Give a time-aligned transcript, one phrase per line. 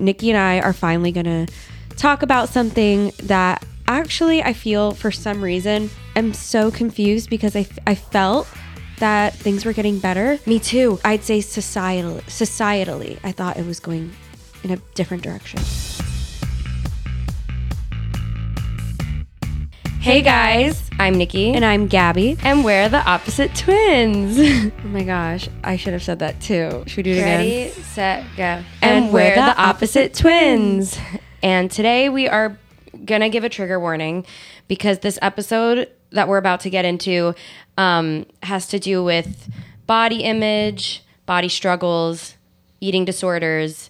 [0.00, 1.52] Nikki and I are finally going to
[1.96, 7.66] talk about something that actually I feel for some reason I'm so confused because I,
[7.86, 8.48] I felt
[8.98, 10.38] that things were getting better.
[10.46, 10.98] Me too.
[11.04, 14.12] I'd say societal, societally, I thought it was going
[14.64, 15.60] in a different direction.
[20.04, 21.54] Hey guys, I'm Nikki.
[21.54, 22.36] And I'm Gabby.
[22.42, 24.36] And we're the opposite twins.
[24.84, 26.84] oh my gosh, I should have said that too.
[26.86, 27.82] Should we do it Ready, again?
[27.84, 28.42] set, go.
[28.42, 30.98] And, And we're, the, the opposite twins.
[31.42, 32.58] And today we are
[33.06, 34.26] gonna give a trigger warning
[34.68, 37.34] because this episode that we're about to get into
[37.78, 39.50] um, has to do with
[39.86, 42.34] body image, body struggles,
[42.78, 43.88] eating disorders,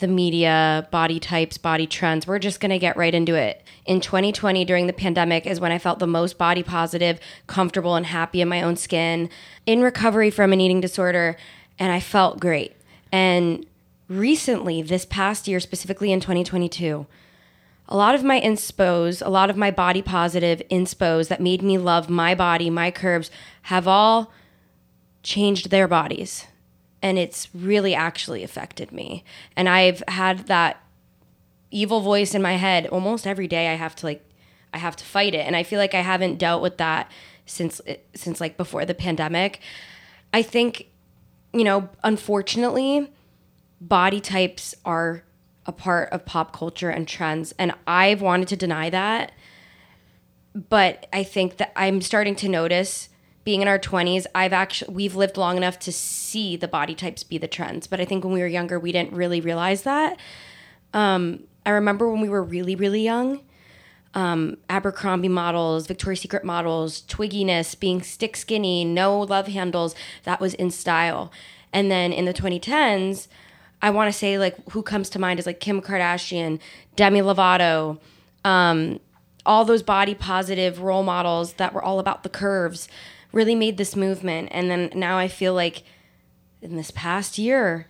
[0.00, 2.26] the media, body types, body trends.
[2.26, 3.62] We're just going to get right into it.
[3.86, 8.06] In 2020, during the pandemic, is when I felt the most body positive, comfortable, and
[8.06, 9.30] happy in my own skin,
[9.66, 11.36] in recovery from an eating disorder,
[11.78, 12.74] and I felt great.
[13.12, 13.66] And
[14.08, 17.06] recently, this past year, specifically in 2022,
[17.88, 21.76] a lot of my inspos, a lot of my body positive inspos that made me
[21.76, 23.30] love my body, my curves,
[23.62, 24.32] have all
[25.22, 26.46] changed their bodies
[27.02, 29.24] and it's really actually affected me.
[29.56, 30.82] And I've had that
[31.70, 33.68] evil voice in my head almost every day.
[33.68, 34.24] I have to like,
[34.74, 37.10] I have to fight it, and I feel like I haven't dealt with that
[37.46, 37.80] since
[38.14, 39.60] since like before the pandemic.
[40.32, 40.86] I think,
[41.52, 43.12] you know, unfortunately,
[43.80, 45.24] body types are
[45.66, 49.32] a part of pop culture and trends, and I've wanted to deny that.
[50.54, 53.08] But I think that I'm starting to notice
[53.44, 57.22] being in our 20s i've actually we've lived long enough to see the body types
[57.22, 57.86] be the trends.
[57.86, 60.18] But i think when we were younger we didn't really realize that.
[60.92, 63.40] Um, i remember when we were really really young
[64.12, 69.94] um, abercrombie models victoria's secret models twigginess being stick skinny no love handles
[70.24, 71.32] that was in style.
[71.72, 73.28] And then in the 2010s
[73.80, 76.58] i want to say like who comes to mind is like kim kardashian
[76.96, 77.98] demi lovato
[78.44, 79.00] um,
[79.44, 82.88] all those body positive role models that were all about the curves
[83.32, 84.48] really made this movement.
[84.52, 85.82] And then now I feel like
[86.62, 87.86] in this past year,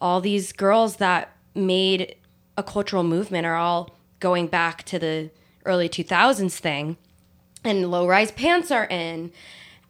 [0.00, 2.16] all these girls that made
[2.56, 5.30] a cultural movement are all going back to the
[5.64, 6.96] early 2000s thing.
[7.64, 9.32] And low rise pants are in.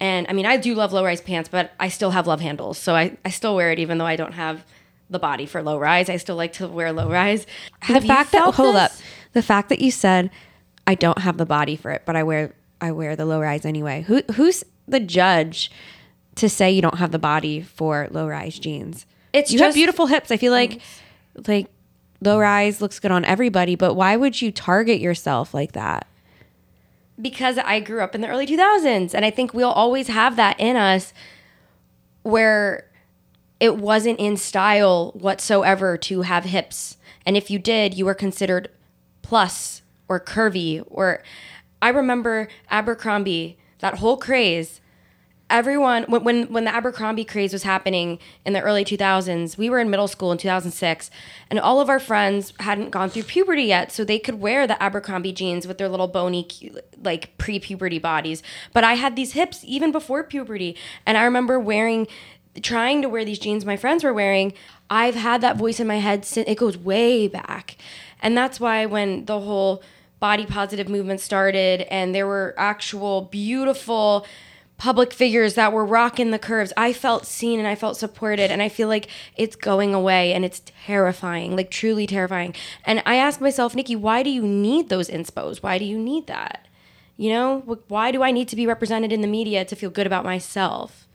[0.00, 2.78] And I mean, I do love low rise pants, but I still have love handles.
[2.78, 4.64] So I, I still wear it even though I don't have
[5.10, 6.08] the body for low rise.
[6.08, 7.46] I still like to wear low rise.
[7.88, 8.92] the fact that hold up,
[9.32, 10.30] the fact that you said
[10.86, 13.64] I don't have the body for it, but I wear I wear the low rise
[13.64, 14.02] anyway.
[14.02, 15.70] Who who's the judge
[16.36, 19.06] to say you don't have the body for low rise jeans?
[19.32, 20.30] It's you just, have beautiful hips.
[20.30, 20.80] I feel like
[21.46, 21.68] like
[22.20, 26.06] low rise looks good on everybody, but why would you target yourself like that?
[27.20, 30.58] Because I grew up in the early 2000s and I think we'll always have that
[30.58, 31.12] in us
[32.22, 32.88] where
[33.60, 36.96] it wasn't in style whatsoever to have hips.
[37.26, 38.70] And if you did, you were considered
[39.22, 41.22] plus or curvy or
[41.80, 44.80] I remember Abercrombie, that whole craze.
[45.50, 49.78] Everyone when, when when the Abercrombie craze was happening in the early 2000s, we were
[49.78, 51.10] in middle school in 2006,
[51.48, 54.80] and all of our friends hadn't gone through puberty yet, so they could wear the
[54.82, 56.46] Abercrombie jeans with their little bony
[57.02, 58.42] like pre-puberty bodies.
[58.74, 62.08] But I had these hips even before puberty, and I remember wearing
[62.62, 64.52] trying to wear these jeans my friends were wearing.
[64.90, 67.76] I've had that voice in my head since it goes way back.
[68.20, 69.82] And that's why when the whole
[70.20, 74.26] body positive movement started and there were actual beautiful
[74.76, 76.72] public figures that were rocking the curves.
[76.76, 80.44] I felt seen and i felt supported and i feel like it's going away and
[80.44, 82.54] it's terrifying like truly terrifying.
[82.84, 85.62] And i ask myself nikki why do you need those inspos?
[85.62, 86.66] Why do you need that?
[87.16, 90.06] You know why do i need to be represented in the media to feel good
[90.06, 91.08] about myself?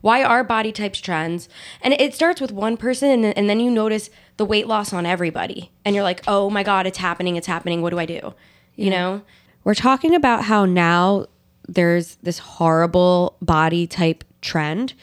[0.00, 1.48] Why are body types trends?
[1.80, 5.06] And it starts with one person and, and then you notice the weight loss on
[5.06, 5.70] everybody.
[5.84, 7.82] And you're like oh my god it's happening it's happening.
[7.82, 8.34] What do i do?
[8.74, 9.22] You know?
[9.64, 11.26] We're talking about how now
[11.66, 14.94] there's this horrible body type trend.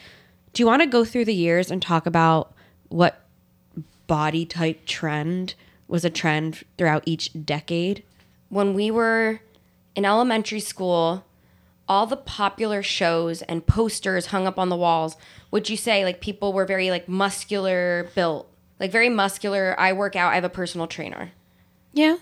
[0.52, 2.54] Do you want to go through the years and talk about
[2.88, 3.20] what
[4.06, 5.54] body type trend
[5.88, 8.04] was a trend throughout each decade?
[8.54, 9.40] when we were
[9.96, 11.24] in elementary school
[11.88, 15.16] all the popular shows and posters hung up on the walls.
[15.50, 18.48] Would you say like people were very like muscular built
[18.80, 19.74] like very muscular.
[19.78, 20.32] I work out.
[20.32, 21.32] I have a personal trainer.
[21.92, 22.16] Yeah.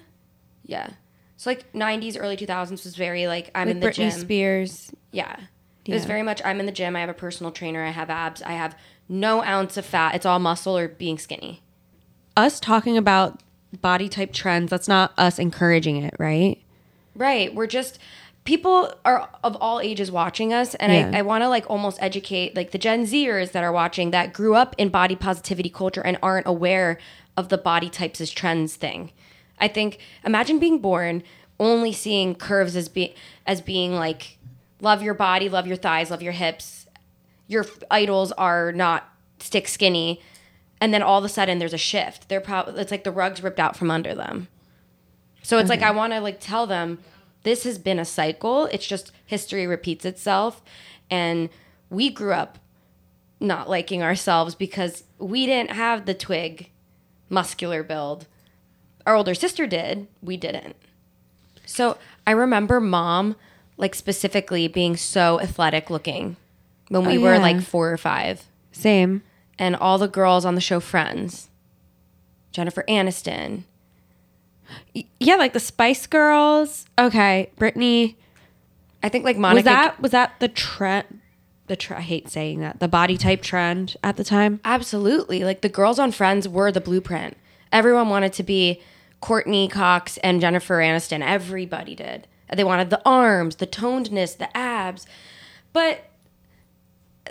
[0.65, 0.91] yeah.
[1.37, 4.11] So like 90s early 2000s was very like i'm Like in the Britney gym.
[4.13, 4.93] Spears.
[5.11, 5.37] yeah.
[5.85, 6.95] It was very much i'm in the gym.
[6.95, 7.83] I have a personal trainer.
[7.83, 8.43] I have abs.
[8.43, 8.77] I have
[9.09, 10.15] no ounce of fat.
[10.15, 11.63] It's all muscle or being skinny.
[12.37, 13.43] Us talking about
[13.81, 16.59] body type trends, that's not us encouraging it, right?
[17.17, 17.53] Right.
[17.55, 17.99] We're just
[18.45, 21.11] people are of all ages watching us and Yeah.
[21.15, 24.33] I, I want to like almost educate like the gen zers that are watching that
[24.33, 26.99] grew up in body positivity culture and aren't aware
[27.37, 29.13] of the body types as trends thing.
[29.59, 31.23] I think imagine being born
[31.61, 33.13] only seeing curves as being
[33.47, 34.39] as being like
[34.81, 36.87] love your body love your thighs love your hips
[37.47, 39.09] your f- idols are not
[39.39, 40.21] stick skinny
[40.81, 42.29] and then all of a sudden there's a shift.
[42.29, 44.49] They're probably it's like the rug's ripped out from under them.
[45.45, 46.99] So it's like I want to like tell them
[47.43, 48.67] this has been a cycle.
[48.67, 50.63] It's just history repeats itself
[51.11, 51.49] and
[51.91, 52.59] we grew up
[53.41, 56.71] not liking ourselves because we didn't have the twig
[57.29, 58.27] muscular build.
[59.07, 60.77] Our older sister did, we didn't.
[61.67, 63.37] So I remember mom
[63.77, 66.37] like specifically being so athletic looking
[66.89, 67.41] when we Oh, were yeah.
[67.41, 69.23] like 4 or 5 Same.
[69.59, 71.49] and all the girls on the show Friends.
[72.53, 73.65] Jennifer Aniston,
[75.21, 76.87] Yeah, like the Spice Girls.
[76.99, 78.17] Okay, Brittany.
[79.03, 81.21] I think like Monica was that was that the trend?
[81.67, 82.81] The I hate saying that.
[82.81, 84.61] The body type trend at the time.
[84.65, 85.45] Absolutely.
[85.45, 87.37] Like the girls on Friends were the blueprint.
[87.71, 88.81] Everyone wanted to be
[89.21, 91.23] Courteney Cox and Jennifer Aniston.
[91.23, 92.27] Everybody did.
[92.55, 95.07] They wanted the arms, the tonedness, the abs.
[95.73, 96.05] But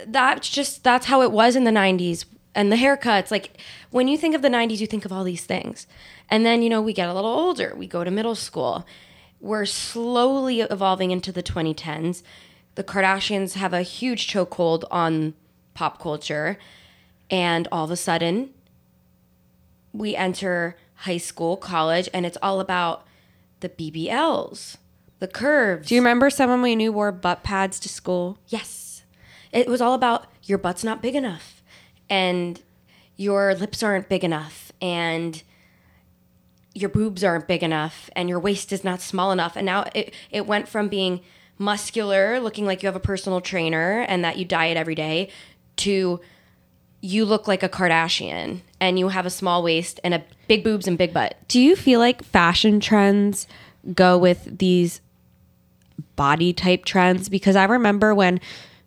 [0.08, 3.32] that's just that's how it was in the 90s and the haircuts.
[3.32, 3.58] Like
[3.90, 5.88] when you think of the 90s, you think of all these things.
[6.30, 7.74] And then, you know, we get a little older.
[7.76, 8.86] We go to middle school.
[9.40, 12.24] We're slowly evolving into the 2010s.
[12.76, 15.34] The Kardashians have a huge chokehold on
[15.74, 16.58] pop culture.
[17.30, 18.54] And all of a sudden,
[19.94, 23.06] we enter high school, college, and it's all about
[23.62, 24.78] the BBLs,
[25.20, 25.88] the curves.
[25.88, 28.38] Do you remember someone we knew wore butt pads to school?
[28.48, 29.04] Yes.
[29.52, 31.61] It was all about your butt's not big enough
[32.12, 32.62] and
[33.16, 35.42] your lips aren't big enough and
[36.74, 39.56] your boobs aren't big enough and your waist is not small enough.
[39.56, 41.22] And now it, it went from being
[41.58, 45.30] muscular, looking like you have a personal trainer and that you diet every day,
[45.78, 46.20] to
[47.02, 50.88] you look like a Kardashian and you have a small waist and a big boobs
[50.88, 51.36] and big butt.
[51.48, 53.48] Do you feel like fashion trends
[53.94, 55.02] go with these
[56.16, 57.30] body type trends?
[57.30, 58.42] Because I remember when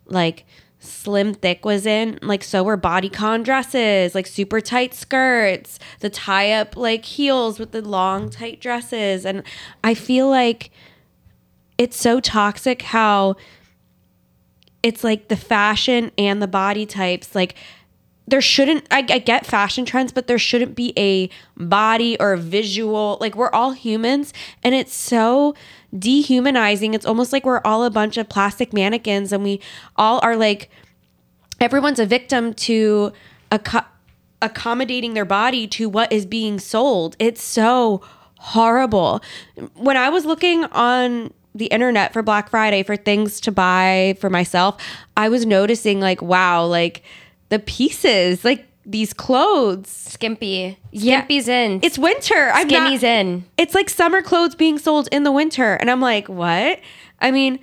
[0.05, 0.45] like
[0.85, 6.51] slim thick was in, like so were bodycon dresses, like super tight skirts, the tie
[6.51, 9.25] up like heels with the long tight dresses.
[9.25, 9.43] And
[9.83, 10.71] I feel like
[11.77, 13.35] it's so toxic how
[14.81, 17.55] it's like the fashion and the body types like
[18.27, 22.37] there shouldn't I, I get fashion trends but there shouldn't be a body or a
[22.37, 24.33] visual like we're all humans
[24.63, 25.55] and it's so
[25.97, 26.93] dehumanizing.
[26.93, 29.61] It's almost like we're all a bunch of plastic mannequins and we
[29.95, 30.69] all are like
[31.59, 33.13] everyone's a victim to
[33.51, 33.85] acco-
[34.41, 37.15] accommodating their body to what is being sold.
[37.19, 38.01] It's so
[38.39, 39.21] horrible.
[39.75, 44.29] When i was looking on the internet for black friday for things to buy for
[44.29, 44.75] myself
[45.15, 47.01] i was noticing like wow like
[47.49, 50.77] the pieces like these clothes Skimpy.
[50.91, 51.19] Yeah.
[51.19, 51.79] Skimpy's in.
[51.83, 53.45] it's winter i'm not- in.
[53.57, 56.79] it's like summer clothes being sold in the winter and i'm like what
[57.19, 57.59] i mean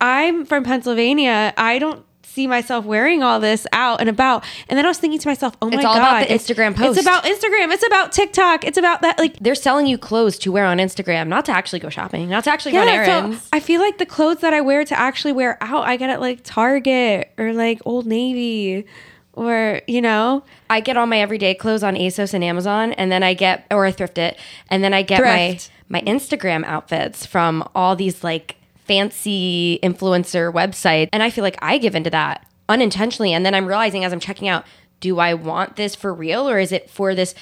[0.00, 4.84] i'm from pennsylvania i don't see myself wearing all this out and about and then
[4.84, 5.76] i was thinking to myself oh my god.
[5.76, 6.98] It's all god about the Instagram post.
[6.98, 10.50] it's about instagram it's about tiktok it's about that like They're selling you clothes to
[10.50, 13.48] wear on Instagram, not to actually go shopping, not to actually run yeah, so errands.
[13.52, 16.20] I feel like the clothes that I wear to actually wear out, I get at
[16.20, 18.86] like Target or like Old Navy
[19.34, 23.22] or, you know, I get all my everyday clothes on ASOS and Amazon, and then
[23.22, 24.38] I get or I thrift it,
[24.70, 25.70] and then I get Thrift.
[25.90, 31.58] my my Instagram outfits from all these like fancy influencer websites, and I feel like
[31.60, 34.64] I give into that unintentionally, and then I'm realizing as I'm checking out,
[35.00, 37.34] do I want this for real or is it for this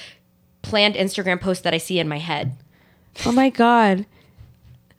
[0.61, 2.57] planned Instagram post that I see in my head?
[3.25, 4.05] Oh my god.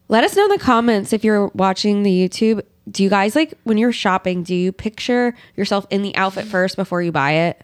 [0.09, 2.63] Let us know in the comments if you're watching the YouTube.
[2.91, 6.77] Do you guys like when you're shopping, do you picture yourself in the outfit first
[6.77, 7.63] before you buy it?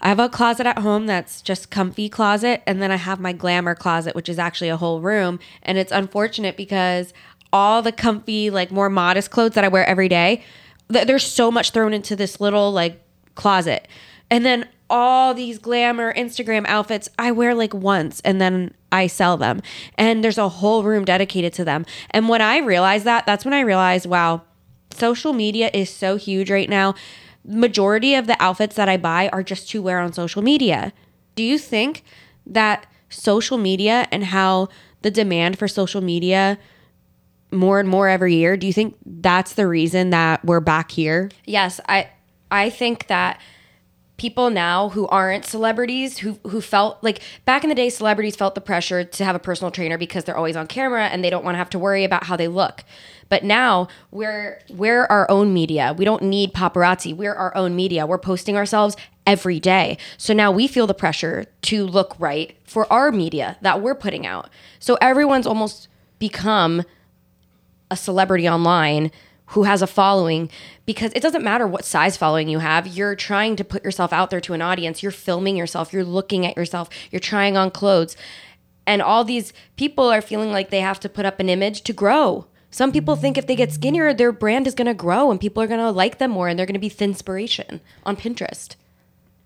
[0.00, 3.32] I have a closet at home that's just comfy closet and then I have my
[3.32, 7.14] glamour closet which is actually a whole room and it's unfortunate because
[7.54, 10.42] all the comfy like more modest clothes that I wear every day
[10.92, 13.00] th- there's so much thrown into this little like
[13.34, 13.88] closet.
[14.34, 19.36] And then all these glamour Instagram outfits I wear like once and then I sell
[19.36, 19.62] them.
[19.96, 21.86] And there's a whole room dedicated to them.
[22.10, 24.42] And when I realized that, that's when I realized, wow,
[24.92, 26.96] social media is so huge right now.
[27.44, 30.92] Majority of the outfits that I buy are just to wear on social media.
[31.36, 32.02] Do you think
[32.44, 34.68] that social media and how
[35.02, 36.58] the demand for social media
[37.52, 41.30] more and more every year, do you think that's the reason that we're back here?
[41.44, 42.08] Yes, I
[42.50, 43.40] I think that
[44.16, 48.54] people now who aren't celebrities who who felt like back in the day celebrities felt
[48.54, 51.44] the pressure to have a personal trainer because they're always on camera and they don't
[51.44, 52.84] want to have to worry about how they look.
[53.28, 55.94] But now we're we're our own media.
[55.96, 57.16] We don't need paparazzi.
[57.16, 58.06] We're our own media.
[58.06, 59.98] We're posting ourselves every day.
[60.16, 64.26] So now we feel the pressure to look right for our media that we're putting
[64.26, 64.50] out.
[64.78, 66.84] So everyone's almost become
[67.90, 69.10] a celebrity online
[69.54, 70.50] who has a following
[70.84, 72.88] because it doesn't matter what size following you have.
[72.88, 75.00] You're trying to put yourself out there to an audience.
[75.00, 75.92] You're filming yourself.
[75.92, 76.90] You're looking at yourself.
[77.12, 78.16] You're trying on clothes.
[78.84, 81.92] And all these people are feeling like they have to put up an image to
[81.92, 82.46] grow.
[82.70, 85.62] Some people think if they get skinnier, their brand is going to grow and people
[85.62, 88.74] are going to like them more and they're going to be thin inspiration on Pinterest.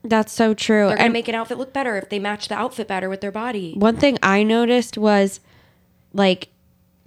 [0.03, 0.89] That's so true.
[0.89, 3.21] They're going to make an outfit look better if they match the outfit better with
[3.21, 3.75] their body.
[3.77, 5.41] one thing I noticed was
[6.15, 6.49] like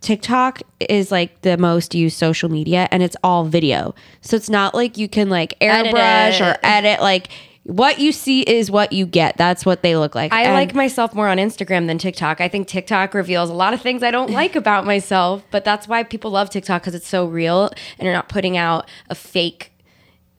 [0.01, 3.93] TikTok is like the most used social media and it's all video.
[4.21, 7.29] So it's not like you can like Edit airbrush or edit like
[7.63, 9.37] what you see is what you get.
[9.37, 10.33] That's what they look like.
[10.33, 12.41] I And like myself more on Instagram than TikTok.
[12.41, 15.87] I think TikTok reveals a lot of things I don't like about myself, but that's
[15.87, 17.65] why people love TikTok because it's so real
[17.99, 19.71] and you're not putting out a fake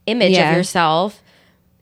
[0.07, 0.51] image Yeah.
[0.51, 1.23] of yourself.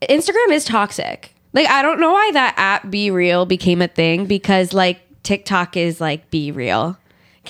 [0.02, 1.34] Instagram is toxic.
[1.54, 6.00] like I don't know why that app BeReal became a thing because like TikTok is
[6.02, 6.98] like Be Real.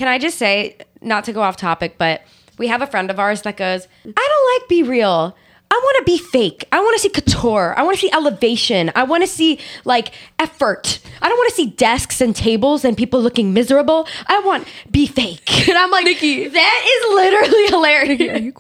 [0.01, 2.23] Can I just say, not to go off topic, but
[2.57, 4.29] we have a friend of ours that goes, I
[4.67, 5.35] don't like BeReal.
[5.71, 6.65] I want to be fake.
[6.73, 7.75] I want to see couture.
[7.77, 8.91] I want to see elevation.
[8.97, 11.01] I want to see like effort.
[11.21, 14.09] I don't want to see desks and tables and people looking miserable.
[14.27, 15.69] I want be fake.
[15.69, 18.55] And I'm like, Nikki, that is literally hilarious.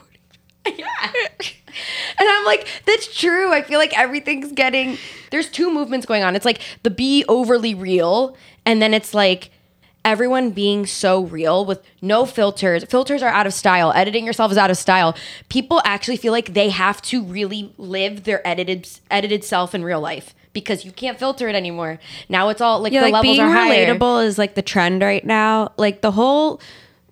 [0.77, 1.13] yeah.
[2.19, 3.51] And I'm like, that's true.
[3.51, 4.99] I feel like everything's getting
[5.31, 6.37] there's two movements going on.
[6.37, 9.51] It's like the be overly real, and then it's like
[10.05, 12.85] everyone being so real with no filters.
[12.85, 13.93] Filters are out of style.
[13.95, 15.15] Editing yourself is out of style.
[15.49, 20.01] People actually feel like they have to really live their edited edited self in real
[20.01, 21.99] life because you can't filter it anymore.
[22.29, 23.95] Now it's all like Yeah, the like levels being are higher.
[23.95, 25.73] relatable is like the trend right now.
[25.77, 26.61] Like the whole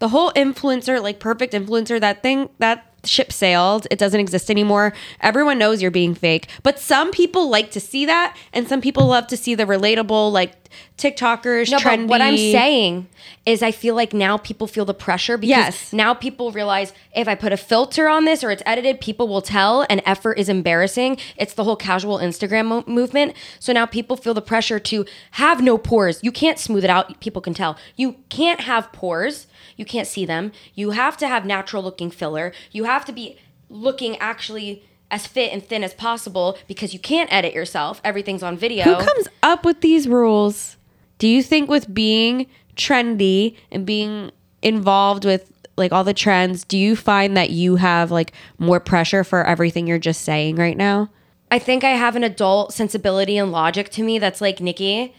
[0.01, 3.87] the whole influencer, like perfect influencer, that thing that ship sailed.
[3.91, 4.93] It doesn't exist anymore.
[5.21, 6.49] Everyone knows you're being fake.
[6.63, 10.31] But some people like to see that and some people love to see the relatable
[10.33, 10.53] like
[10.99, 12.03] TikTokers, No, trendy.
[12.03, 13.07] but what I'm saying
[13.47, 15.93] is, I feel like now people feel the pressure because Yes.
[15.93, 19.41] now people realize if I put a filter on this or it's edited, people will
[19.41, 21.17] tell, and effort is embarrassing.
[21.37, 23.35] It's the whole casual Instagram mo- movement.
[23.61, 26.21] So now people feel the pressure to have no pores.
[26.23, 27.19] You can't smooth it out.
[27.21, 27.79] People can tell.
[27.97, 29.47] You can't have pores.
[29.77, 30.51] You can't see them.
[30.75, 32.53] You have to have natural looking filler.
[32.73, 33.39] You have to be
[33.69, 38.01] looking actually as fit and thin as possible because you can't edit yourself.
[38.05, 38.85] Everything's on video.
[38.85, 40.77] Who comes up with these rules?
[41.19, 44.31] Do you think with being trendy and being
[44.63, 49.25] involved with like all the trends, do you find that you have like more pressure
[49.25, 51.11] for everything you're just saying right now?
[51.51, 55.15] I think I have an adult sensibility and logic to me that's like, Nikki,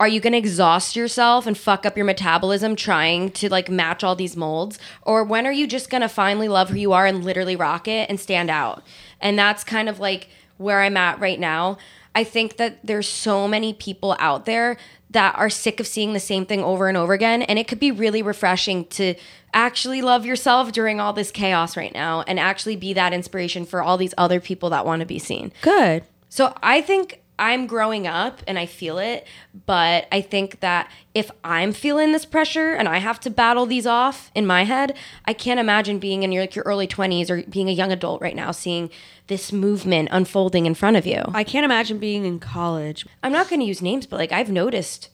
[0.00, 4.04] are you going to exhaust yourself and fuck up your metabolism trying to like match
[4.04, 4.78] all these molds?
[5.02, 7.88] Or when are you just going to finally love who you are and literally rock
[7.88, 8.84] it and stand out?
[9.20, 11.78] And that's kind of like where I'm at right now.
[12.14, 14.76] I think that there's so many people out there
[15.10, 17.42] that are sick of seeing the same thing over and over again.
[17.42, 19.14] And it could be really refreshing to
[19.54, 23.82] actually love yourself during all this chaos right now and actually be that inspiration for
[23.82, 25.52] all these other people that want to be seen.
[25.62, 26.04] Good.
[26.28, 29.26] So I think I'm growing up and I feel it,
[29.66, 33.86] but I think that if I'm feeling this pressure and I have to battle these
[33.86, 37.42] off in my head, I can't imagine being in your like your early 20s or
[37.48, 38.90] being a young adult right now seeing
[39.28, 41.22] this movement unfolding in front of you.
[41.32, 43.06] I can't imagine being in college.
[43.22, 45.10] I'm not going to use names, but like I've noticed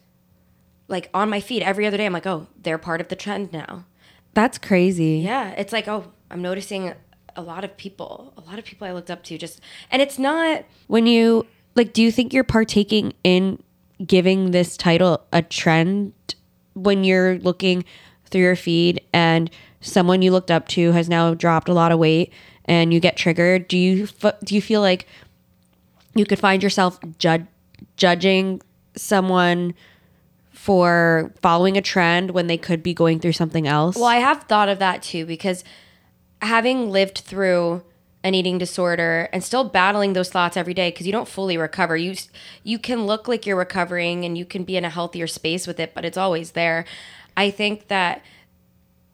[0.88, 3.52] like on my feed every other day I'm like, "Oh, they're part of the trend
[3.52, 3.84] now."
[4.32, 5.18] That's crazy.
[5.18, 6.94] Yeah, it's like, "Oh, I'm noticing
[7.36, 10.18] a lot of people, a lot of people I looked up to just and it's
[10.18, 13.62] not When you like do you think you're partaking in
[14.04, 16.12] giving this title a trend
[16.74, 17.84] when you're looking
[18.26, 19.50] through your feed and
[19.80, 22.32] someone you looked up to has now dropped a lot of weight
[22.64, 23.68] and you get triggered?
[23.68, 24.08] Do you
[24.44, 25.06] do you feel like
[26.14, 27.46] you could find yourself jud-
[27.96, 28.62] judging
[28.96, 29.74] someone
[30.52, 33.96] for following a trend when they could be going through something else?
[33.96, 35.62] Well, I have thought of that too because
[36.40, 37.82] having lived through
[38.24, 41.94] an eating disorder and still battling those thoughts every day because you don't fully recover.
[41.94, 42.14] You
[42.64, 45.78] you can look like you're recovering and you can be in a healthier space with
[45.78, 46.86] it, but it's always there.
[47.36, 48.22] I think that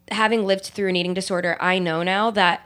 [0.09, 2.65] having lived through an eating disorder, I know now that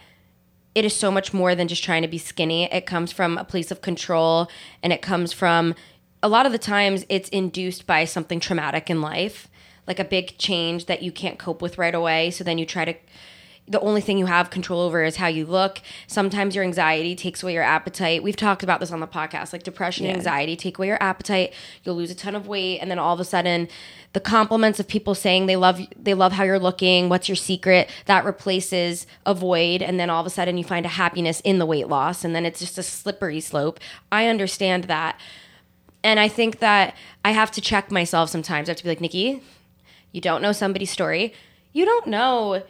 [0.75, 2.71] it is so much more than just trying to be skinny.
[2.71, 4.47] It comes from a place of control
[4.83, 5.73] and it comes from
[6.21, 9.47] a lot of the times it's induced by something traumatic in life,
[9.87, 12.29] like a big change that you can't cope with right away.
[12.29, 12.95] So then you try to
[13.67, 15.81] the only thing you have control over is how you look.
[16.05, 18.21] Sometimes your anxiety takes away your appetite.
[18.21, 19.53] We've talked about this on the podcast.
[19.53, 21.51] Like depression and anxiety take away your appetite.
[21.83, 23.67] You'll lose a ton of weight and then all of a sudden
[24.13, 27.89] the compliments of people saying they love they love how you're looking, what's your secret,
[28.05, 31.57] that replaces a void and then all of a sudden you find a happiness in
[31.57, 33.79] the weight loss and then it's just a slippery slope.
[34.11, 35.19] I understand that.
[36.03, 38.69] And I think that I have to check myself sometimes.
[38.69, 39.41] I have to be like, Nikki,
[40.11, 41.33] you don't know somebody's story.
[41.73, 42.61] You don't know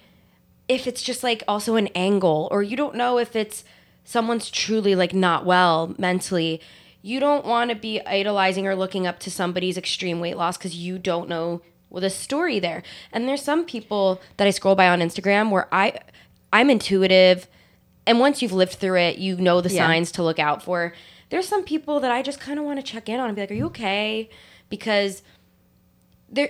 [0.68, 3.64] if it's just like also an angle or you don't know if it's
[4.04, 6.62] someone's truly like not well mentally
[7.02, 10.76] you don't want to be idolizing or looking up to somebody's extreme weight loss because
[10.76, 12.82] you don't know well, the story there.
[13.14, 15.98] And there's some people that i scroll by on instagram where i
[16.52, 17.48] i'm intuitive
[18.08, 19.86] and once you've lived through it you know the Yeah.
[19.88, 20.94] signs to look out for.
[21.30, 23.42] There's some people that i just kind of want to check in on and be
[23.44, 24.30] like are you okay?
[24.70, 25.22] Because
[26.30, 26.50] there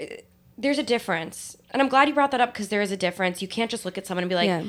[0.58, 1.58] there's a difference.
[1.72, 3.42] And i'm glad you brought that up because there is a difference.
[3.42, 4.64] You can't just look at someone and be like Yeah.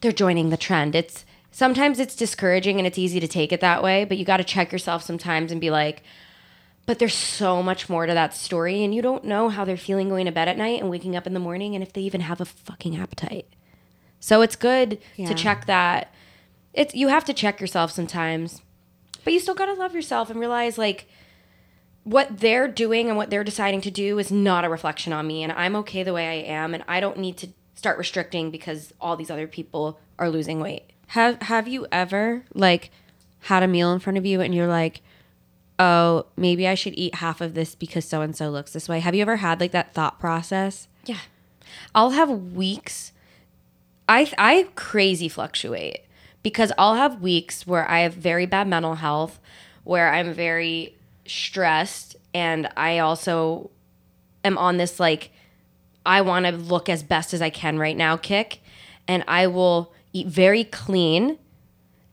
[0.00, 0.94] they're joining the trend.
[0.94, 4.38] It's sometimes it's discouraging and it's easy to take it that way but you got
[4.38, 6.02] to check yourself sometimes and be like
[6.86, 10.08] but there's so much more to that story and you don't know how they're feeling
[10.08, 12.22] going to bed at night and waking up in the morning and if they even
[12.22, 13.46] have a fucking appetite.
[14.18, 15.26] So it's good Yeah.
[15.28, 16.12] to check that.
[16.72, 18.62] It's you have to check yourself sometimes
[19.24, 21.06] but you still got to love yourself and realize like
[22.04, 25.42] what they're doing and what they're deciding to do is not a reflection on me
[25.42, 28.92] and I'm okay the way I am and I don't need to start restricting because
[29.00, 30.90] all these other people are losing weight.
[31.08, 32.90] Have Have you ever like
[33.40, 35.02] had a meal in front of you and you're like,
[35.78, 39.00] oh, maybe I should eat half of this because so and so looks this way?
[39.00, 40.88] Have you ever had like that thought process?
[41.04, 41.18] Yeah.
[41.94, 43.12] I'll have weeks
[44.08, 46.00] I I crazy fluctuate
[46.42, 49.40] because I'll have weeks where I have very bad mental health,
[49.84, 53.70] where I'm very stressed and I also
[54.44, 55.30] am on this like
[56.04, 58.60] I want to look as best as I can right now kick
[59.06, 61.38] and I will eat very clean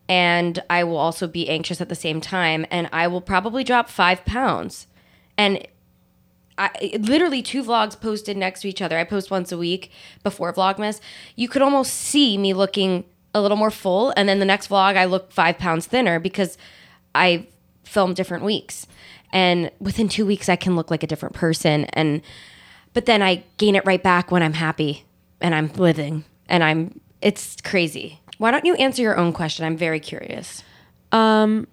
[0.08, 3.90] and I will also be anxious at the same time and I will probably drop
[3.90, 4.88] 5 pounds.
[5.38, 5.68] And
[6.58, 8.98] I literally two vlogs posted next to each other.
[8.98, 9.92] I post once a week
[10.24, 11.00] before Vlogmas.
[11.36, 14.98] You could almost see me looking a little more full, and then the next vlog
[14.98, 16.58] I look five pounds thinner because
[17.16, 17.48] I
[17.90, 18.88] film different weeks,
[19.34, 21.86] and within two weeks I can look like a different person.
[21.86, 22.22] And
[22.94, 25.06] but then I gain it right back when I'm happy
[25.42, 28.20] and I'm living, and I'm it's crazy.
[28.38, 29.66] Why don't you answer your own question?
[29.66, 30.64] I'm very curious.
[31.12, 31.68] Um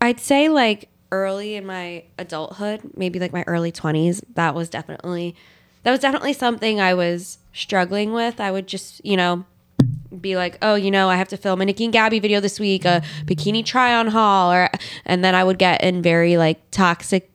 [0.00, 5.36] I'd say like early in my adulthood, maybe like my early 20s, that was definitely
[5.84, 8.40] that was definitely something I was struggling with.
[8.40, 9.44] I would just, you know,
[10.20, 12.60] be like, "Oh, you know, I have to film a Nikki and Gabby video this
[12.60, 14.70] week, a bikini try on haul," or
[15.04, 17.30] and then I would get in very like toxic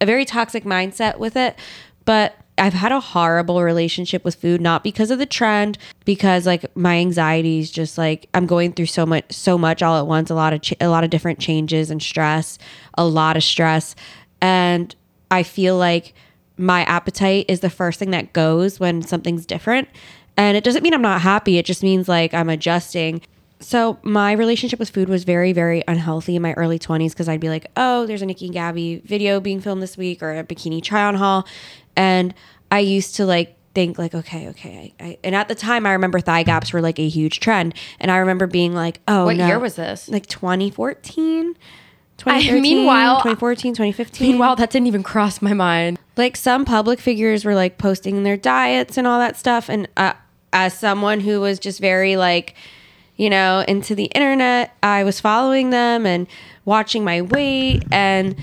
[0.00, 1.56] a very toxic mindset with it.
[2.04, 6.64] But I've had a horrible relationship with food, not because of the trend, because like
[6.76, 10.30] my anxiety is just like I'm going through so much, so much all at once.
[10.30, 12.58] A lot of ch- a lot of different changes and stress,
[12.96, 13.96] a lot of stress,
[14.40, 14.94] and
[15.30, 16.14] I feel like
[16.56, 19.88] my appetite is the first thing that goes when something's different.
[20.36, 21.58] And it doesn't mean I'm not happy.
[21.58, 23.22] It just means like I'm adjusting.
[23.60, 27.40] So my relationship with food was very, very unhealthy in my early 20s because I'd
[27.40, 30.44] be like, oh, there's a Nikki and Gabby video being filmed this week or a
[30.44, 31.46] bikini try on haul.
[31.96, 32.34] And
[32.70, 34.92] I used to like think like, okay, okay.
[35.00, 37.74] I, I, and at the time I remember thigh gaps were like a huge trend.
[38.00, 39.46] And I remember being like, oh, What no.
[39.46, 40.08] year was this?
[40.08, 41.54] Like 2014,
[42.18, 44.28] 2013, meanwhile- 2014, 2015.
[44.28, 45.98] Meanwhile, that didn't even cross my mind.
[46.16, 50.12] like some public figures were like posting their diets and all that stuff and uh,
[50.54, 52.54] as someone who was just very like
[53.16, 56.26] you know into the internet i was following them and
[56.64, 58.34] watching my weight and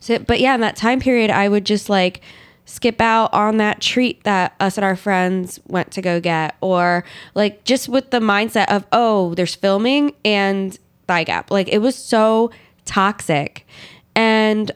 [0.00, 2.22] so but yeah in that time period i would just like
[2.64, 7.04] skip out on that treat that us and our friends went to go get or
[7.34, 11.50] like just with the mindset of oh there's filming and thigh gap.
[11.50, 12.50] Like it was so
[12.84, 13.66] toxic.
[14.14, 14.70] And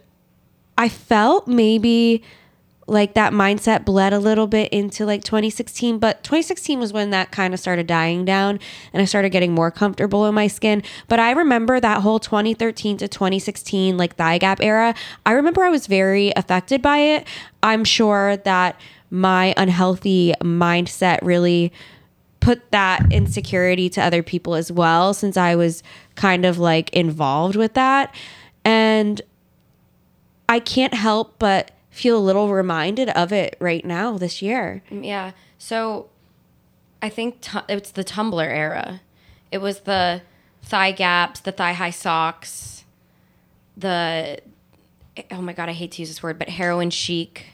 [0.76, 2.22] I felt maybe
[2.88, 7.30] like that mindset bled a little bit into like 2016, but 2016 was when that
[7.30, 8.58] kind of started dying down
[8.92, 10.82] and I started getting more comfortable in my skin.
[11.06, 14.94] But I remember that whole 2013 to 2016 like thigh gap era.
[15.26, 17.26] I remember I was very affected by it.
[17.62, 21.72] I'm sure that my unhealthy mindset really
[22.40, 25.82] put that insecurity to other people as well since I was
[26.14, 28.14] kind of like involved with that.
[28.64, 29.20] And
[30.48, 34.82] I can't help but feel a little reminded of it right now this year.
[34.90, 35.32] Mm, yeah.
[35.58, 36.08] So
[37.02, 39.00] I think tu- it's the Tumblr era.
[39.50, 40.22] It was the
[40.62, 42.84] thigh gaps, the thigh high socks,
[43.76, 44.40] the
[45.32, 47.46] oh my god, I hate to use this word, but heroin chic,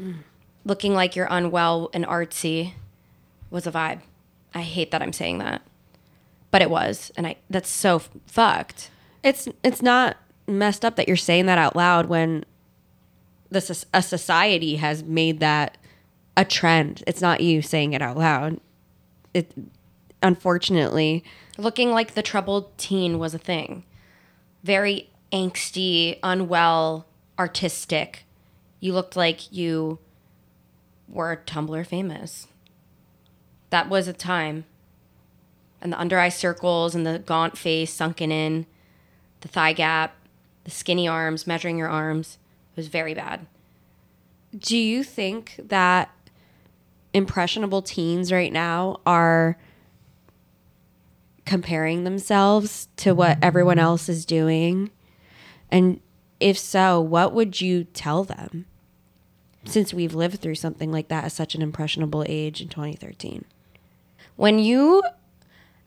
[0.00, 0.16] mm.
[0.64, 2.72] looking like you're unwell and artsy.
[3.50, 4.00] was a vibe.
[4.54, 5.62] I hate that I'm saying that.
[6.50, 7.12] But it was.
[7.16, 8.90] And I that's so f- fucked.
[9.22, 12.44] It's it's not messed up that you're saying that out loud when
[13.52, 15.78] this a society has made that
[16.36, 17.02] a trend.
[17.06, 18.60] It's not you saying it out loud.
[19.34, 19.52] It
[20.22, 21.24] unfortunately
[21.58, 23.84] Looking like the troubled teen was a thing.
[24.64, 27.06] Very angsty, unwell,
[27.38, 28.24] artistic.
[28.80, 29.98] You looked like you
[31.08, 32.48] were Tumblr famous.
[33.70, 34.64] That was a time.
[35.80, 38.66] And the under eye circles and the gaunt face sunken in,
[39.40, 40.14] the thigh gap,
[40.64, 42.38] the skinny arms, measuring your arms.
[42.76, 43.46] Was very bad.
[44.56, 46.10] Do you think that
[47.12, 49.58] impressionable teens right now are
[51.44, 54.90] comparing themselves to what everyone else is doing?
[55.70, 56.00] And
[56.40, 58.66] if so, what would you tell them?
[59.64, 63.44] Since we've lived through something like that at such an impressionable age in 2013.
[64.36, 65.02] When you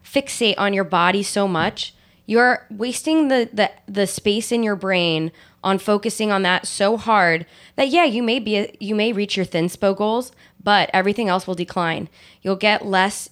[0.03, 1.94] fixate on your body so much,
[2.25, 5.31] you're wasting the, the, the space in your brain
[5.63, 9.35] on focusing on that so hard that yeah, you may be a, you may reach
[9.35, 10.31] your thin spo goals,
[10.63, 12.09] but everything else will decline.
[12.41, 13.29] You'll get less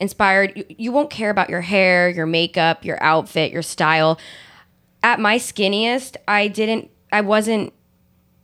[0.00, 0.52] inspired.
[0.56, 4.18] You, you won't care about your hair, your makeup, your outfit, your style.
[5.02, 7.72] At my skinniest, I didn't I wasn't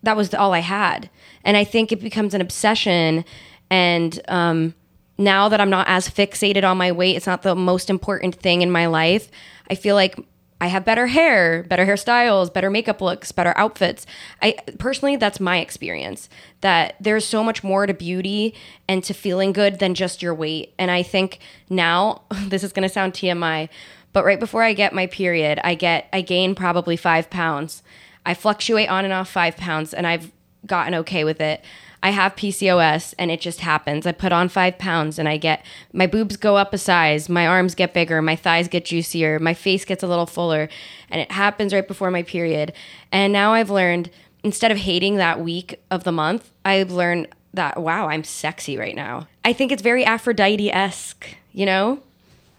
[0.02, 1.10] that was all I had.
[1.44, 3.24] And I think it becomes an obsession.
[3.70, 4.74] And um,
[5.20, 8.62] now that I'm not as fixated on my weight, it's not the most important thing
[8.62, 9.30] in my life.
[9.68, 10.18] I feel like
[10.62, 14.06] I have better hair, better hairstyles, better makeup looks, better outfits.
[14.42, 16.28] I personally, that's my experience.
[16.62, 18.54] That there's so much more to beauty
[18.88, 20.74] and to feeling good than just your weight.
[20.78, 23.68] And I think now, this is gonna sound TMI,
[24.12, 27.82] but right before I get my period, I get I gain probably five pounds.
[28.24, 30.30] I fluctuate on and off five pounds, and I've
[30.66, 31.64] gotten okay with it.
[32.02, 34.06] I have PCOS and it just happens.
[34.06, 37.46] I put on five pounds and I get my boobs go up a size, my
[37.46, 40.68] arms get bigger, my thighs get juicier, my face gets a little fuller,
[41.10, 42.72] and it happens right before my period.
[43.12, 44.10] And now I've learned
[44.42, 48.94] instead of hating that week of the month, I've learned that wow, I'm sexy right
[48.94, 49.28] now.
[49.44, 52.00] I think it's very Aphrodite esque, you know?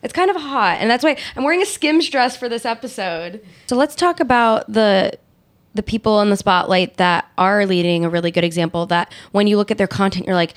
[0.04, 3.46] It's kind of hot, and that's why I'm wearing a Skims dress for this episode.
[3.68, 5.14] So let's talk about the
[5.74, 9.58] the people in the spotlight that are leading a really good example that when you
[9.58, 10.54] look at their content you're like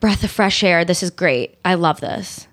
[0.00, 1.58] breath of fresh air this is great.
[1.64, 2.46] I love this.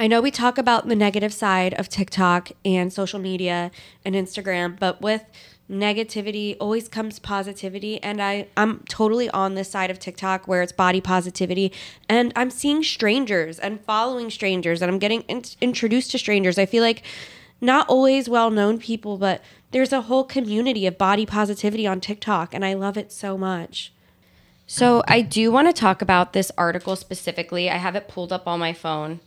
[0.00, 3.70] I know we talk about the negative side of TikTok and social media
[4.02, 5.26] and Instagram, but with
[5.70, 8.02] negativity always comes positivity.
[8.02, 11.70] And I I'm totally on this side of TikTok where it's body positivity.
[12.08, 16.58] And I'm seeing strangers and following strangers and I'm getting in- introduced to strangers.
[16.58, 17.02] I feel like
[17.60, 22.64] not always well-known people, but there's a whole community of body positivity on TikTok and
[22.64, 23.92] I love it so much.
[24.66, 27.68] so i do want to talk about this article specifically.
[27.68, 29.20] I have it pulled up on my phone.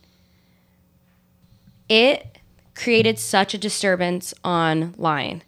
[1.88, 2.38] It
[2.74, 5.42] created such a disturbance online.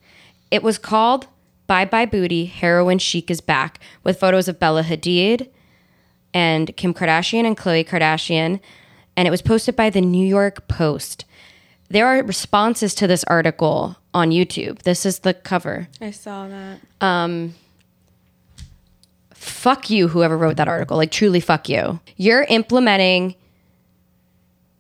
[0.51, 1.27] It was called
[1.67, 5.49] bye bye booty heroin chic is back with photos of bella hadid
[6.33, 8.61] and kim kardashian and khloe kardashian.
[9.17, 11.25] And it was posted by the new york post
[11.89, 14.83] there are responses to this article on youtube.
[14.83, 15.89] This is the cover.
[16.01, 16.81] I saw that.
[17.01, 17.55] Um,
[19.35, 20.97] fuck you whoever wrote that article.
[20.97, 22.01] Like truly fuck you.
[22.17, 23.37] You're implementing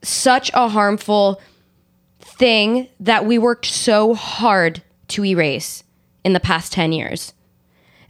[0.02, 1.40] such a harmful
[2.20, 5.84] thing that we worked so hard to erase
[6.24, 7.32] in the past 10 years.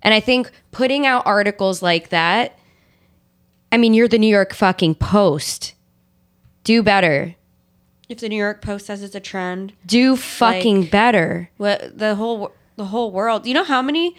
[0.03, 2.59] And i think putting out articles like that
[3.73, 5.75] i mean you're the new york fucking post.
[6.65, 7.35] Do better
[8.09, 12.15] If the New York Post says it's a trend, do fucking Like- better what the
[12.15, 13.47] whole the whole world.
[13.47, 14.15] You know how many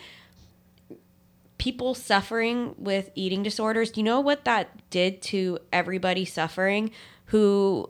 [1.58, 3.92] people suffering with eating disorders?
[3.92, 6.92] Do you know what that did to everybody suffering
[7.26, 7.90] who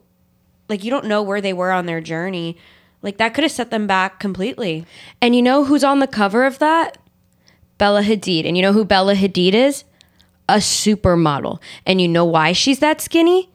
[0.70, 2.58] like you don't know where they were on their journey.
[3.02, 4.86] Like that could have set them back completely.
[5.22, 6.98] And you know who's on the cover of that?
[7.78, 8.46] Bella Hadid.
[8.48, 9.84] And you know who Bella Hadid is?
[10.50, 11.60] A supermodel.
[11.86, 13.50] And you know why she's that skinny?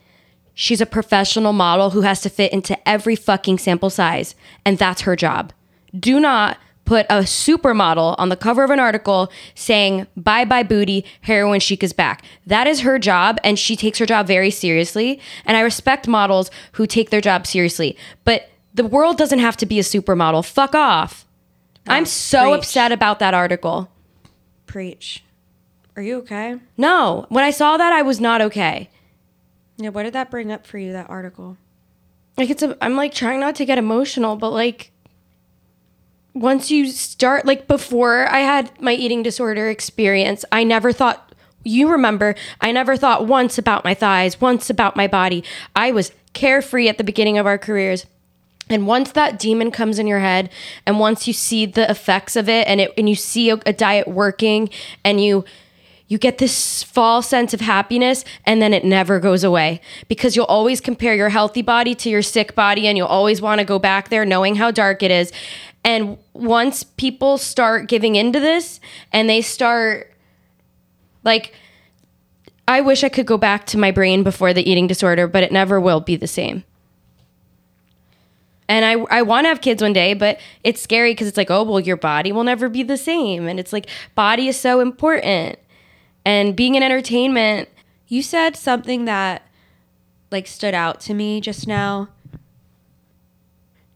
[0.63, 4.37] She's a professional model who has to fit into every fucking sample size.
[4.65, 5.53] And that's her job.
[5.99, 11.05] Do not put a supermodel on the cover of an article saying, bye bye booty,
[11.23, 12.25] heroin chic is back.
[12.47, 15.19] That is her job, and she takes her job very seriously.
[15.45, 17.97] And I respect models who take their job seriously.
[18.23, 20.47] But the world doesn't have to be a supermodel.
[20.47, 21.27] Fuck off.
[21.89, 22.59] Oh, I'm so preach.
[22.59, 23.91] upset about that article.
[24.67, 25.25] Preach.
[25.97, 26.61] Are you okay?
[26.77, 28.91] No, when I saw that, I was not okay.
[29.77, 31.57] Yeah, what did that bring up for you, that article?
[32.37, 34.91] Like it's a, I'm like trying not to get emotional, but like
[36.35, 41.33] once you start, like before I had my eating disorder experience, I never thought
[41.65, 45.45] you remember, I never thought once about my thighs, once about my body.
[45.77, 48.07] I was carefree at the beginning of our careers.
[48.69, 50.49] And once that demon comes in your head,
[50.87, 53.73] and once you see the effects of it, and it, and you see a, a
[53.73, 54.71] diet working,
[55.05, 55.45] and you
[56.13, 59.81] you get this false sense of happiness and then it never goes away.
[60.09, 63.61] Because you'll always compare your healthy body to your sick body and you'll always want
[63.61, 65.33] to go back there knowing how dark it is.
[65.85, 68.79] And once people start giving into this
[69.11, 70.13] and they start
[71.25, 71.55] like
[72.69, 75.53] i wish i could go back to my brain before the eating disorder but it
[75.53, 76.63] never will be the same.
[78.69, 81.51] And I, I want to have kids one day, but it's scary because it's like,
[81.51, 83.47] oh, well, your body will never be the same.
[83.47, 85.59] And it's like, body is so important
[86.25, 87.69] and being in entertainment.
[88.07, 89.47] You said something that
[90.31, 92.09] like stood out to me just now.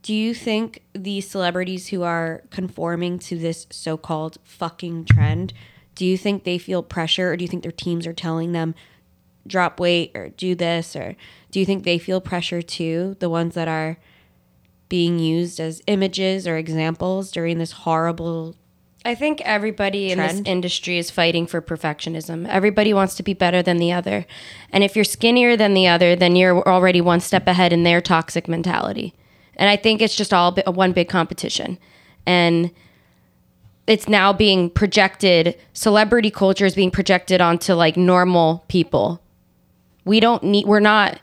[0.03, 5.53] Do you think these celebrities who are conforming to this so-called fucking trend,
[5.97, 8.75] do you think they feel pressure or do you think their teams are telling them
[9.47, 11.17] drop weight or do this or
[11.51, 13.99] do you think they feel pressure too, the ones that are
[14.89, 18.55] being used as images or examples during this horrible
[19.07, 22.47] I think everybody in this industry is fighting for perfectionism.
[22.49, 24.27] Everybody wants to be better than the other.
[24.73, 28.01] And if you're skinnier than the other, then you're already one step ahead in their
[28.01, 29.15] toxic mentality.
[29.55, 31.79] And I think it's just all one big competition.
[32.27, 32.73] And
[33.87, 39.23] it's now being projected, celebrity culture is being projected onto like normal people.
[40.05, 41.21] We don't need, we're not,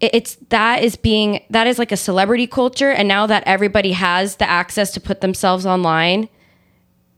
[0.00, 2.90] it's that is being that is like a celebrity culture.
[2.90, 6.28] And now that everybody has the access to put themselves online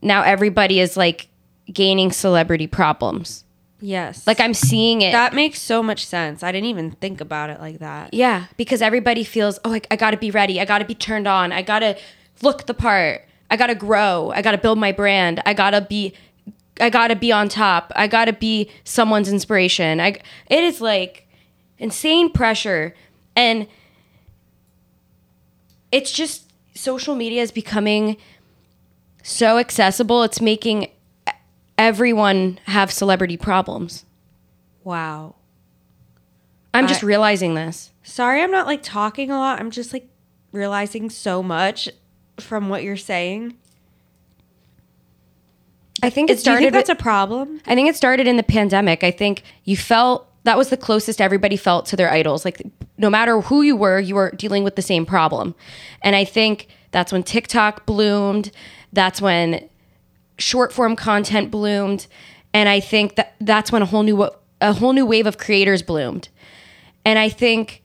[0.01, 1.27] now everybody is like
[1.71, 3.43] gaining celebrity problems.
[3.79, 4.25] Yes.
[4.25, 5.11] like i'm seeing it.
[5.11, 6.41] That makes so much sense.
[6.41, 8.11] I didn't even think about it like that.
[8.11, 10.59] yeah because everybody feels oh I, I gotta be ready.
[10.59, 11.51] I gotta be turned on.
[11.51, 11.95] I gotta
[12.41, 13.21] look the part.
[13.51, 14.31] I gotta grow.
[14.33, 15.43] I gotta build my brand.
[15.45, 16.13] I gotta be
[16.79, 17.91] i gotta be on top.
[17.95, 19.99] I gotta be someone's inspiration.
[19.99, 21.26] I it is like
[21.79, 22.93] insane pressure
[23.35, 23.67] and
[25.91, 28.17] it's just social media is becoming
[29.23, 30.87] so accessible it's making
[31.77, 34.05] everyone have celebrity problems
[34.83, 35.35] Wow.
[36.73, 39.59] i'm just realizing this Sorry, I'm not like talking a lot.
[39.59, 40.07] I'm just like
[40.53, 41.89] realizing so much
[42.39, 43.57] from what you're saying.
[46.01, 47.59] i think it Do you started think that's with- a problem?
[47.67, 49.03] I think it started in the pandemic.
[49.03, 52.45] I think you felt that was the closest everybody felt to their idols.
[52.45, 52.61] Like
[52.97, 55.53] no matter who you were, you were dealing with the same problem.
[56.01, 58.51] And I think that's when TikTok bloomed.
[58.93, 59.67] That's when
[60.37, 62.07] short form content bloomed.
[62.53, 64.29] And I think that that's when a whole new
[64.61, 66.29] a whole new wave of creators bloomed.
[67.03, 67.83] And I think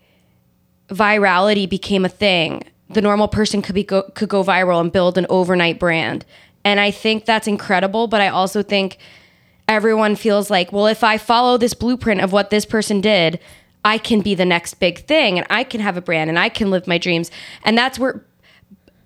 [0.86, 2.62] virality became a thing.
[2.90, 6.24] The normal person could be go, could go viral and build an overnight brand.
[6.64, 8.98] And I think that's incredible, but I also think
[9.68, 13.38] everyone feels like, well, if I follow this blueprint of what this person did,
[13.84, 16.48] I can be the next big thing and I can have a brand and I
[16.48, 17.30] can live my dreams.
[17.64, 18.24] And that's where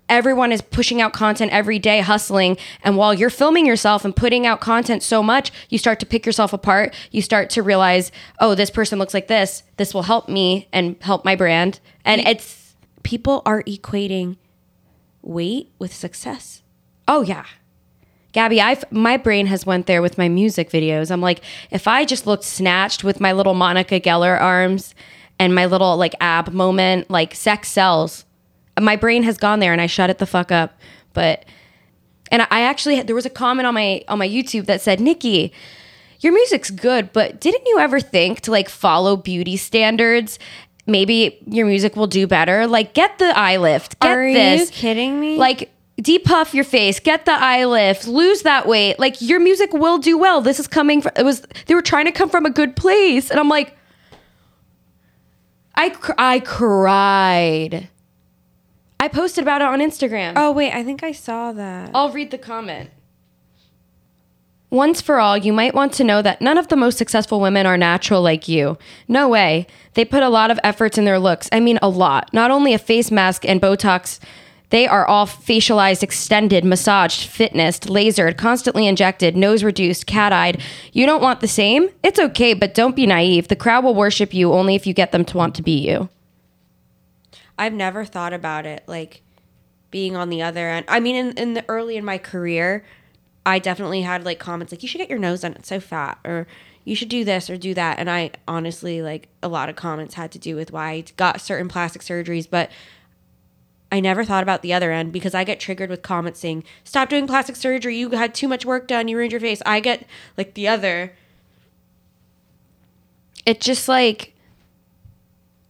[0.09, 2.57] everyone is pushing out content every day, hustling.
[2.83, 6.25] And while you're filming yourself and putting out content so much, you start to pick
[6.25, 6.93] yourself apart.
[7.11, 9.63] You start to realize, oh, this person looks like this.
[9.77, 11.79] This will help me and help my brand.
[12.05, 12.63] And it's,
[13.03, 14.35] People are equating
[15.21, 16.61] weight with success.
[17.07, 17.45] oh yeah.
[18.37, 21.09] Gabby, I my brain has went there with my music videos.
[21.09, 24.93] I'm like, if I just looked snatched with my little Monica Geller arms
[25.39, 28.25] and my little like ab moment, like sex sells.
[28.79, 30.79] My brain has gone there and I shut it the fuck up.
[31.13, 31.45] But
[32.29, 35.51] and I actually there was a comment on my on my YouTube that said, "Nikki,
[36.19, 40.37] your music's good, but didn't you ever think to like follow beauty standards?
[40.85, 42.67] Maybe your music will do better.
[42.67, 43.99] Like get the eye lift.
[43.99, 44.61] Get Are this.
[44.61, 45.37] you kidding me?
[45.37, 48.99] Like depuff your face, get the eye lift, lose that weight.
[48.99, 50.41] Like your music will do well.
[50.41, 53.29] This is coming from it was they were trying to come from a good place.
[53.31, 53.75] And I'm like
[55.75, 57.89] I cr- I cried.
[58.99, 60.33] I posted about it on Instagram.
[60.35, 61.91] oh wait, I think I saw that.
[61.93, 62.89] I'll read the comment.
[64.69, 67.65] Once for all, you might want to know that none of the most successful women
[67.65, 68.77] are natural like you.
[69.07, 69.65] No way.
[69.93, 71.47] They put a lot of efforts in their looks.
[71.53, 72.33] I mean, a lot.
[72.33, 74.19] Not only a face mask and Botox,
[74.69, 80.61] they are all facialized, extended, massaged, fitnessed, lasered, constantly injected, nose reduced, cat eyed.
[80.91, 81.89] You don't want the same?
[82.03, 83.47] It's okay, but don't be naive.
[83.47, 86.09] The crowd will worship you only if you get them to want to be you.
[87.57, 89.21] I've never thought about it like
[89.89, 90.85] being on the other end.
[90.89, 92.85] I mean, in, in the early in my career,
[93.45, 95.53] I definitely had like comments like, you should get your nose done.
[95.53, 96.19] It's so fat.
[96.25, 96.45] Or
[96.83, 97.99] you should do this or do that.
[97.99, 101.41] And I honestly, like, a lot of comments had to do with why I got
[101.41, 102.49] certain plastic surgeries.
[102.49, 102.69] But
[103.91, 107.09] I never thought about the other end because I get triggered with comments saying, "Stop
[107.09, 107.97] doing plastic surgery.
[107.97, 109.07] You had too much work done.
[109.07, 111.13] You ruined your face." I get like the other.
[113.45, 114.33] It's just like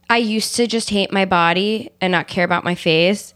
[0.10, 3.34] I used to just hate my body and not care about my face.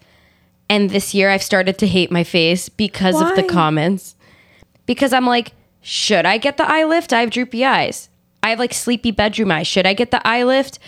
[0.70, 4.16] And this year I've started to hate my face because of the comments.
[4.86, 7.12] Because I'm like, should I get the eye lift?
[7.12, 8.10] I have droopy eyes.
[8.42, 9.68] I have like sleepy bedroom eyes.
[9.68, 10.80] Should I get the eye lift?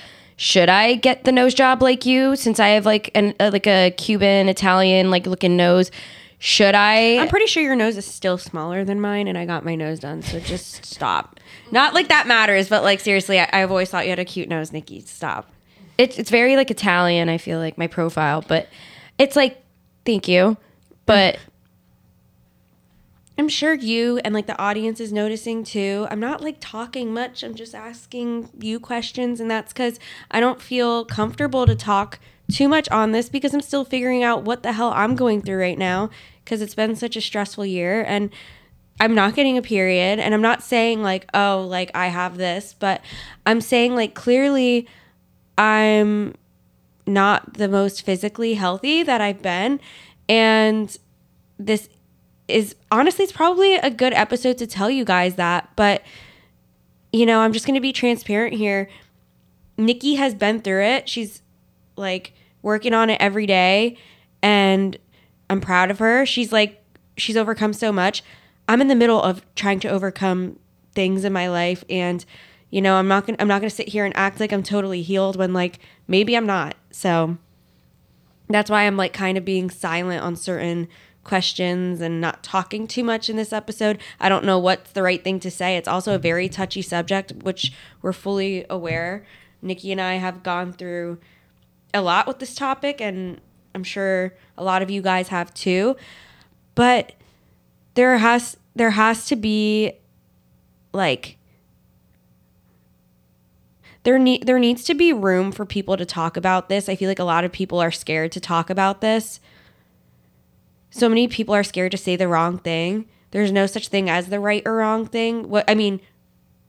[0.43, 3.65] Should I get the nose job like you since I have like an uh, like
[3.65, 5.89] a Cuban Italian like looking nose?
[6.37, 7.15] Should I?
[7.17, 10.01] I'm pretty sure your nose is still smaller than mine, and I got my nose
[10.01, 10.21] done.
[10.21, 11.39] So just stop.
[11.71, 14.49] Not like that matters, but like seriously, I, I've always thought you had a cute
[14.49, 14.99] nose, Nikki.
[14.99, 15.49] Stop.
[15.97, 17.29] it's it's very like Italian.
[17.29, 18.67] I feel like my profile, but
[19.17, 19.63] it's like
[20.03, 20.57] thank you,
[21.05, 21.39] but
[23.37, 26.07] I'm sure you and like the audience is noticing too.
[26.11, 27.43] I'm not like talking much.
[27.43, 32.19] I'm just asking you questions, and that's because I don't feel comfortable to talk
[32.51, 35.59] too much on this because I'm still figuring out what the hell I'm going through
[35.59, 36.09] right now
[36.43, 38.29] because it's been such a stressful year and
[38.99, 42.75] I'm not getting a period and I'm not saying like oh like I have this,
[42.77, 43.01] but
[43.45, 44.87] I'm saying like clearly
[45.57, 46.35] I'm
[47.07, 49.79] not the most physically healthy that I've been
[50.29, 50.95] and
[51.57, 51.89] this
[52.53, 56.03] is honestly it's probably a good episode to tell you guys that but
[57.11, 58.89] you know i'm just going to be transparent here.
[59.77, 61.09] Niki has been through it.
[61.09, 61.41] She's
[61.95, 63.97] like working on it every day
[64.41, 64.97] and
[65.49, 66.25] i'm proud of her.
[66.25, 66.83] She's like
[67.17, 68.23] she's overcome so much.
[68.67, 70.59] I'm in the middle of trying to overcome
[70.93, 72.23] things in my life and
[72.69, 74.61] you know i'm not to i'm not going to sit here and act like i'm
[74.61, 76.75] totally healed when like maybe i'm not.
[76.91, 77.37] So
[78.49, 80.87] that's why I'm like kind of being silent on certain
[81.23, 83.99] questions and not talking too much in this episode.
[84.19, 85.77] I don't know what's the right thing to say.
[85.77, 89.25] It's also a very touchy subject, which we're fully aware.
[89.63, 91.19] Niki and I have gone through
[91.93, 93.39] a lot with this topic, and
[93.73, 95.95] I'm sure a lot of you guys have too.
[96.75, 97.13] But
[97.93, 99.93] there has there has to be
[100.91, 101.37] like
[104.03, 106.89] there need there needs to be room for people to talk about this.
[106.89, 109.39] I feel like a lot of people are scared to talk about this.
[110.95, 113.09] So many people are scared to say the wrong thing.
[113.31, 115.49] There's no such thing as the right or wrong thing.
[115.49, 115.99] What I mean,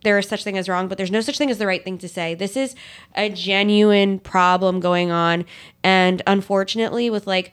[0.02, 1.98] there is such thing as wrong, but there's no such thing as the right thing
[1.98, 2.34] to say.
[2.34, 2.74] This is
[3.14, 5.44] a genuine problem going on,
[5.82, 7.52] and unfortunately, with like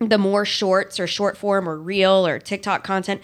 [0.00, 3.20] the more shorts or short form or reel or TikTok content,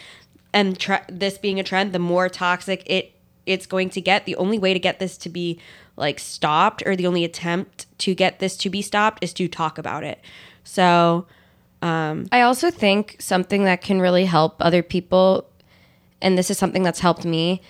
[0.54, 3.12] and tre- this being a trend, the more toxic it
[3.44, 4.24] it's going to get.
[4.24, 5.60] The only way to get this to be
[5.96, 9.78] like stopped, or the only attempt to get this to be stopped, is to talk
[9.78, 10.20] about it.
[10.62, 11.26] So
[11.82, 15.50] Um, I also think something that can really help other people,
[16.20, 17.60] and this is something that's helped me,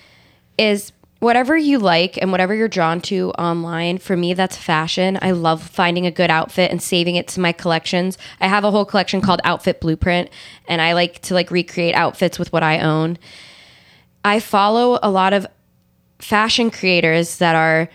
[0.59, 3.97] is whatever you like and whatever you're drawn to online.
[3.97, 5.19] For me, that's fashion.
[5.23, 8.19] I love finding a good outfit and saving it to my collections.
[8.41, 10.29] I have a whole collection called Outfit Blueprint,
[10.69, 13.19] and I like to like recreate outfits with what I own.
[14.25, 15.47] I follow a lot of
[16.19, 17.89] fashion creators that are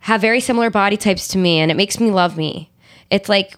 [0.00, 2.70] have very similar body types to me and it makes me love me.
[3.10, 3.56] It's like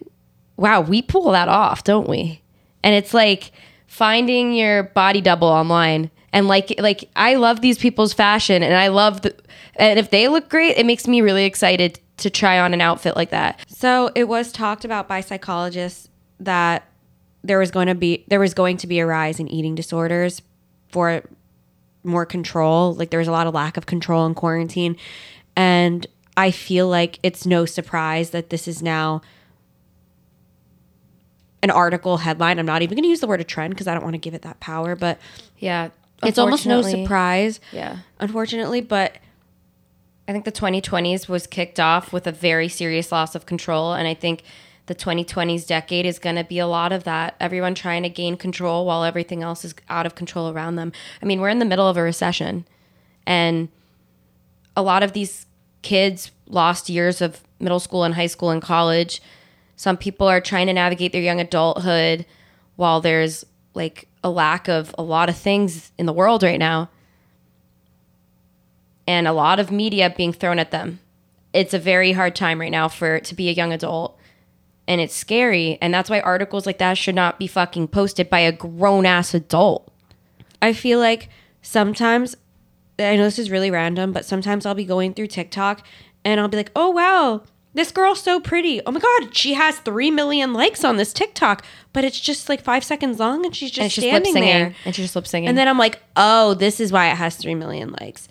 [0.57, 2.41] wow, we pull that off, don't we?
[2.83, 3.53] And it's like
[3.87, 8.89] finding your body double online and like like I love these people's fashion and I
[8.89, 9.35] love the
[9.77, 13.17] and if they look great, it makes me really excited to try on an outfit
[13.17, 13.61] like that.
[13.69, 16.09] So it was talked about by psychologists
[16.41, 16.89] that
[17.43, 20.43] there was going to be there was going to be a rise in eating disorders
[20.89, 21.23] for
[22.05, 22.95] more control.
[22.95, 24.97] Like there was a lot of lack of control in quarantine,
[25.57, 29.23] and I feel like it's no surprise that this is now
[31.67, 32.61] an article headline.
[32.61, 34.19] I'm not even going to use the word a trend because I don't want to
[34.19, 35.19] give it that power, but
[35.59, 35.89] Yeah.
[36.23, 37.97] it's almost no surprise, Yeah.
[38.21, 38.81] unfortunately.
[38.81, 39.17] But
[40.29, 43.95] I think the 2020s was kicked off with a very serious loss of control.
[43.95, 44.45] And I think
[44.87, 47.35] the 2020s decade is going to be a lot of that.
[47.41, 50.93] Everyone trying to gain control while everything else is out of control around them.
[51.21, 52.65] I mean, we're in the middle of a recession.
[53.27, 53.69] And
[54.77, 55.47] a lot of these
[55.83, 59.21] kids lost years of middle school and high school and college.
[59.77, 62.27] Some people are trying to navigate their young adulthood
[62.77, 66.89] while there's like a lack of a lot of things in the world right now
[69.07, 71.01] and a lot of media being thrown at them.
[71.53, 74.19] It's a very hard time right now for to be a young adult.
[74.89, 75.79] And it's scary.
[75.81, 79.35] And that's why articles like that should not be fucking posted by a grown ass
[79.35, 79.93] adult.
[80.61, 81.29] I feel like
[81.63, 82.37] sometimes
[82.99, 85.85] I know this is really random, but sometimes I'll be going through TikTok
[86.25, 87.43] and I'll be like, "Oh wow,
[87.77, 88.81] this girl's so pretty.
[88.85, 92.61] Oh my god, she has 3 million likes on this TikTok." But it's just like
[92.63, 94.49] 5 seconds long and she's just And she's lip standing singing.
[94.49, 94.75] there.
[94.85, 95.49] And she's just lip singing.
[95.49, 98.29] And then I'm like, "Oh, this is why it has 3 million likes."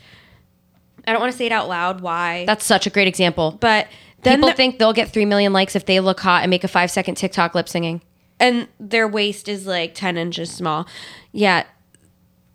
[1.08, 3.58] I don't want to say it out loud why that's such a great example.
[3.62, 3.88] but
[4.24, 6.64] Then People the- think they'll get 3 million likes if they look hot and make
[6.64, 8.02] a 5 second TikTok lip singing.
[8.40, 10.88] and their waist is like 10 inches small.
[11.32, 11.64] Yeah.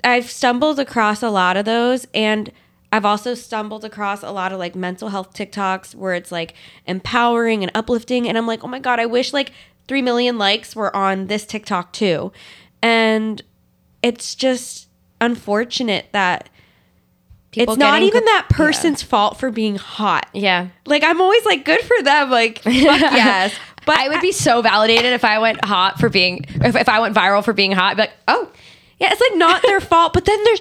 [0.03, 2.51] I've stumbled across a lot of those and
[2.93, 6.55] I've also stumbled across a lot of like mental health TikToks where it's like
[6.87, 9.53] empowering and uplifting and I'm like, "Oh my god, I wish like
[9.89, 12.33] 3 million likes were on this TikTok too."
[12.83, 13.43] And
[14.03, 14.89] it's just
[15.21, 16.49] unfortunate that
[17.53, 20.29] People it's not even gr- that person's fault for being hot.
[20.33, 20.69] Yeah.
[20.87, 23.55] Like I'm always like good for them like fuck yes.
[23.87, 27.01] But I would be so validated if I went hot for being, if, if I
[27.01, 27.93] went viral for being hot.
[27.93, 28.51] I'd be like, oh,
[29.01, 30.61] Yeah, it's like not their fault, but then there's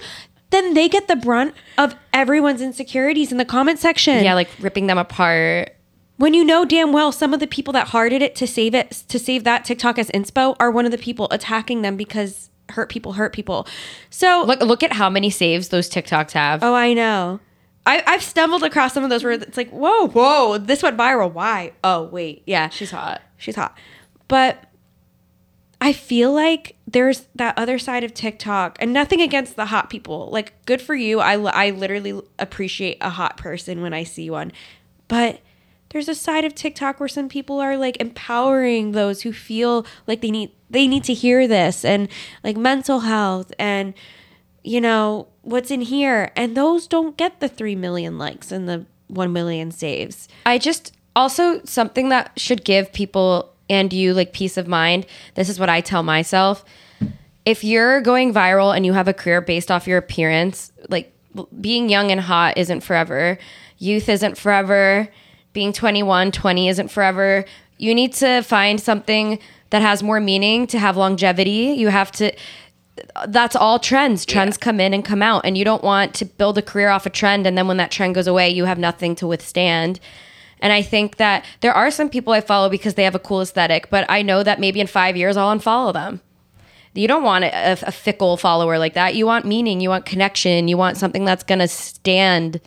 [0.51, 4.23] then they get the brunt of everyone's insecurities in the comment section.
[4.23, 5.75] yeah, like ripping them apart.
[6.17, 8.91] when you know damn well some of the people that hearted it to save it
[9.07, 12.89] to save that TikTok as inspo are one of the people attacking them because hurt
[12.89, 13.67] people hurt people.
[14.09, 16.63] So Look, look at how many saves those TikToks have.
[16.63, 17.39] oh, I know.
[17.85, 21.31] I, I've stumbled across some of those where it's like, whoa, whoa, this went viral.
[21.31, 21.71] Why?
[21.83, 23.21] Oh, wait, yeah, She's hot.
[23.37, 23.75] she's hot.
[24.27, 24.63] But
[25.89, 30.29] I feel like there's that other side of TikTok, and nothing against the hot people.
[30.31, 31.19] Like, good for you.
[31.19, 34.51] I, I literally appreciate a hot person when I see one.
[35.07, 35.39] But
[35.89, 40.21] there's a side of TikTok where some people are like empowering those who feel like
[40.21, 42.07] they need they need to hear this and
[42.43, 43.95] like mental health and
[44.63, 48.85] you know what's in here and those don't get the 3 million likes and the
[49.07, 50.27] 1 million saves.
[50.45, 55.05] I just also something that should give people and you like peace of mind.
[55.35, 56.63] This is what I tell myself.
[57.45, 61.13] If you're going viral and you have a career based off your appearance, like
[61.59, 63.37] being young and hot isn't forever.
[63.77, 65.09] Youth isn't forever.
[65.53, 67.45] Being 21, 20 isn't forever.
[67.77, 69.39] You need to find something
[69.69, 71.73] that has more meaning to have longevity.
[71.77, 72.31] You have to
[73.27, 74.25] that's all trends.
[74.25, 77.05] Trends come in and come out, and you don't want to build a career off
[77.05, 77.47] a trend.
[77.47, 79.99] And then when that trend goes away, you have nothing to withstand.
[80.61, 83.41] And I think that there are some people I follow because they have a cool
[83.41, 86.21] aesthetic, but I know that maybe in five years I'll unfollow them.
[86.93, 89.15] You don't want a, a fickle follower like that.
[89.15, 89.79] You want meaning.
[89.79, 90.67] You want connection.
[90.67, 92.59] You want something that's gonna stand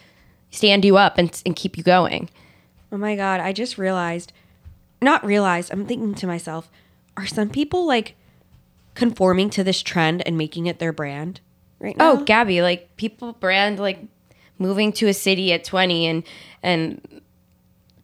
[0.51, 2.31] stand you up and, and keep you going.
[2.91, 4.33] Oh my god, I just realized
[5.03, 6.71] not realized, I'm thinking to myself,
[7.17, 8.15] are some people like
[8.95, 11.41] conforming to this trend and making it their brand
[11.81, 12.21] right oh, now?
[12.21, 13.99] Oh, Gabi, like people brand like
[14.59, 16.23] moving to a city at 20 and
[16.63, 17.12] and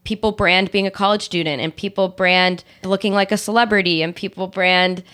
[0.08, 4.46] people brand being a college student and people brand looking like a celebrity and people
[4.46, 5.04] brand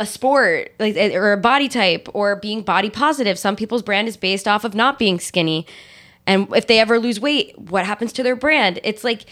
[0.00, 3.38] a sport like eh, or a body type or being body positive.
[3.38, 5.66] Some people's brand is based off of not being skinny.
[6.26, 8.80] And if they ever lose weight, what happens to their brand?
[8.84, 9.26] It's like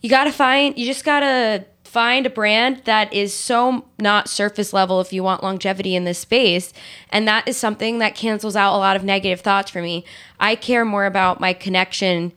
[0.00, 4.28] you got to find you just got to find a brand that is so not
[4.28, 6.72] surface level if you want longevity in this space
[7.10, 10.02] and that is something that cancels out a lot of negative thoughts for me
[10.40, 12.32] i care more about my connection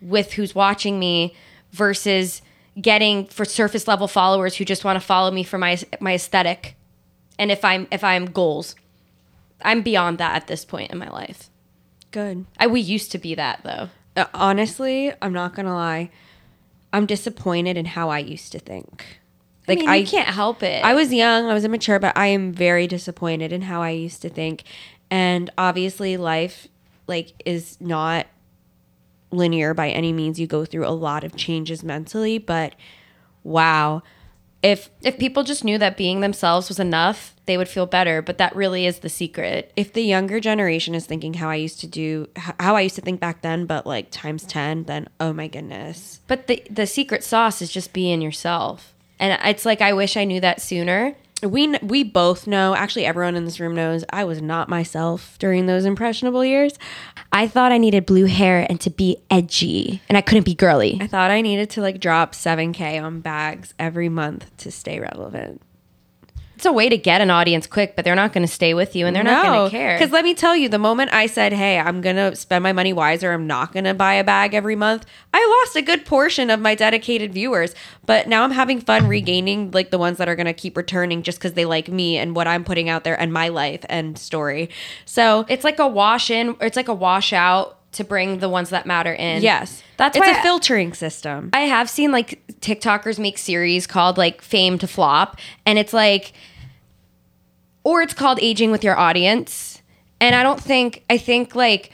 [0.00, 1.34] with who's watching me
[1.72, 2.42] versus
[2.80, 6.76] getting for surface level followers who just want to follow me for my my aesthetic
[7.38, 8.74] and if i'm if i'm goals
[9.62, 11.50] i'm beyond that at this point in my life
[12.12, 12.46] Good.
[12.58, 16.10] I, we used to be that though Uh, honestly, I'm not gonna lie.
[16.92, 19.20] I'm disappointed in how I used to think.
[19.68, 22.52] like I, you can't help it I was young, I was immature, but I am
[22.52, 24.64] very disappointed in how I used to think.
[25.10, 26.66] And obviously life
[27.06, 28.26] like is not
[29.30, 30.40] linear by any means.
[30.40, 32.74] You go through a lot of changes mentally, but
[33.42, 34.02] wow.
[34.62, 38.20] If if people just knew that being themselves was enough, they would feel better.
[38.20, 39.72] But that really is the secret.
[39.74, 43.00] if the younger generation is thinking how I used to do how I used to
[43.00, 46.20] think back then, but like times 10, then oh my goodness.
[46.26, 48.94] But the the secret sauce is just being yourself.
[49.18, 51.14] And it's like I wish I knew that sooner.
[51.42, 55.66] We we both know, actually everyone in this room knows I was not myself during
[55.66, 56.74] those impressionable years.
[57.32, 60.98] I thought I needed blue hair and to be edgy, and I couldn't be girly.
[61.00, 65.62] I thought I needed to like drop 7k on bags every month to stay relevant.
[66.60, 68.94] It's a way to get an audience quick, but they're not going to stay with
[68.94, 69.96] you, and they're not going to care.
[69.98, 72.92] Because let me tell you, the moment I said, "Hey, I'm gonna spend my money
[72.92, 73.32] wiser.
[73.32, 76.74] I'm not gonna buy a bag every month," I lost a good portion of my
[76.74, 77.74] dedicated viewers.
[78.04, 81.38] But now I'm having fun regaining like the ones that are gonna keep returning just
[81.38, 84.68] because they like me and what I'm putting out there and my life and story.
[85.06, 88.70] So it's like a wash in, it's like a wash out to bring the ones
[88.70, 89.42] that matter in.
[89.42, 91.50] yes, That's it's a filtering system.
[91.52, 96.32] I have seen like TikTokers make series called like Fame to Flop, and it's like,
[97.90, 99.82] or it's called Aging with Your Audience.
[100.20, 101.90] And I don't think, I think like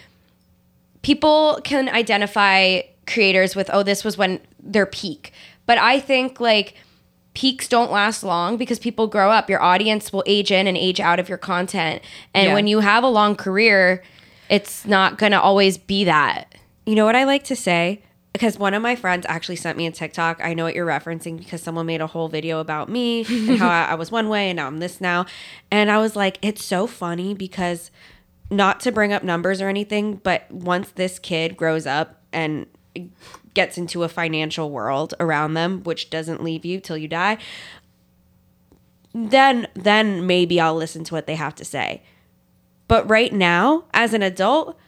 [1.01, 5.33] people can identify creators with, oh, this was when their peak.
[5.65, 6.75] But I think like
[7.33, 9.49] peaks don't last long because people grow up.
[9.49, 12.03] Your audience will age in and age out of your content.
[12.35, 12.55] And Yeah.
[12.55, 14.03] when you have a long career,
[14.51, 16.55] it's not going to always be that.
[16.85, 18.03] You know what I like to say?
[18.37, 20.45] Because one of my friends actually sent me a TikTok.
[20.45, 23.71] I know what you're referencing because someone made a whole video about me and how
[23.71, 25.25] I, I was one way and now I'm this now.
[25.71, 27.91] And I was like, it's so funny because
[28.51, 32.67] not to bring up numbers or anything, but once this kid grows up and
[33.55, 37.39] gets into a financial world around them, which doesn't leave you till you die,
[39.15, 42.03] then then maybe I'll listen to what they have to say.
[42.87, 44.79] But right now, as an adult,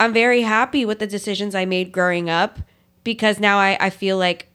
[0.00, 2.60] I'm very happy with the decisions I made growing up
[3.04, 4.48] because now I, I feel like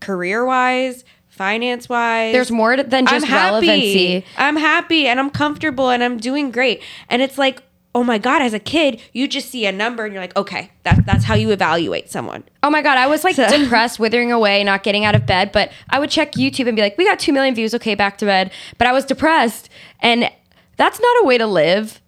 [0.00, 3.66] career wise, finance wise, There's more than just I'm happy.
[3.68, 4.24] relevancy.
[4.36, 6.82] I'm happy and I'm comfortable and I'm doing great.
[7.08, 7.62] And it's like,
[7.94, 10.70] oh my God, as a kid, you just see a number and you're like, okay,
[10.84, 12.42] that, that's how you evaluate someone.
[12.62, 15.52] Oh my god, I was like depressed, withering away, not getting out of bed.
[15.52, 17.74] But I would check YouTube and be like, "We got two million views.
[17.74, 19.68] Okay, back to bed." But I was depressed,
[20.00, 20.30] and
[20.78, 22.00] that's not a way to live.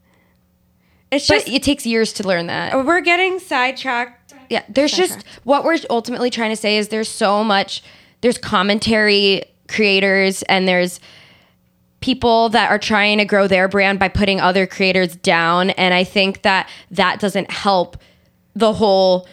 [1.11, 2.85] It's But just, it takes years to learn that.
[2.87, 4.24] we're getting sidetracked.
[4.51, 7.83] Yeah, there's just what we're ultimately trying to say is there's so much.
[8.21, 11.01] There's commentary creators and there's
[12.01, 16.05] people that are trying to grow their brand by putting other creators down, and I
[16.05, 17.97] think that that doesn't help
[18.55, 19.27] the whole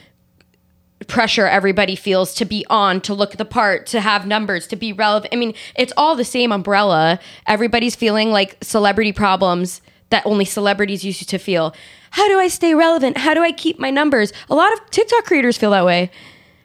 [1.08, 4.94] pressure everybody feels to be on, to look the part, to have numbers, to be
[4.94, 5.34] relevant.
[5.34, 7.20] I mean, it's all the same umbrella.
[7.48, 9.82] Everybody's feeling like celebrity problems
[10.12, 11.74] that only celebrities used to feel.
[12.12, 13.18] How do I stay relevant?
[13.18, 14.32] How do I keep my numbers?
[14.50, 16.12] A lot of TikTok creators feel that way.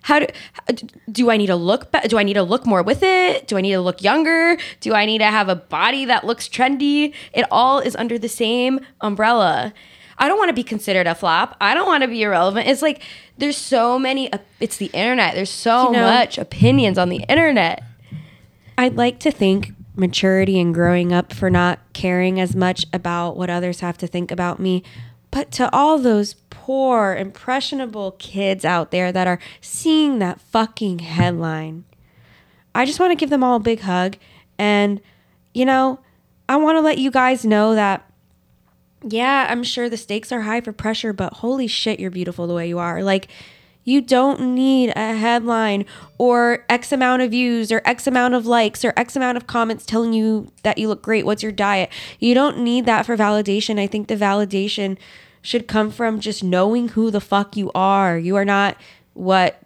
[0.03, 0.27] How do
[1.11, 3.49] do I need to look be- do I need to look more with it?
[3.49, 4.57] Do I need to look younger?
[4.81, 7.13] Do I need to have a body that looks trendy?
[7.33, 9.73] It all is under the same umbrella.
[10.19, 11.57] I don't want to be considered a flop.
[11.61, 12.69] I don't want to be irrelevant.
[12.69, 13.03] It's like
[13.37, 14.31] there's so many.
[14.61, 15.35] It's the internet.
[15.35, 17.83] There's so You know- much opinions on the internet.
[18.79, 23.51] I'd like to think maturity and growing up for not caring as much about what
[23.51, 24.83] others have to think about me.
[25.31, 31.85] But to all those poor, impressionable kids out there that are seeing that fucking headline,
[32.75, 34.17] I just want to give them all a big hug.
[34.59, 35.01] And,
[35.53, 36.01] you know,
[36.49, 38.09] I want to let you guys know that,
[39.03, 42.55] yeah, I'm sure the stakes are high for pressure, but holy shit, you're beautiful the
[42.55, 43.03] way you are.
[43.03, 43.29] Like,
[43.87, 45.87] you don't need a headline
[46.19, 49.87] or X amount of views or X amount of likes or X amount of comments
[49.87, 51.25] telling you that you look great.
[51.25, 51.91] What's your diet?
[52.19, 53.79] You don't need that for validation.
[53.79, 54.99] I think the validation
[55.41, 58.19] should come from just knowing who the fuck you are.
[58.19, 58.77] You are not
[59.15, 59.63] what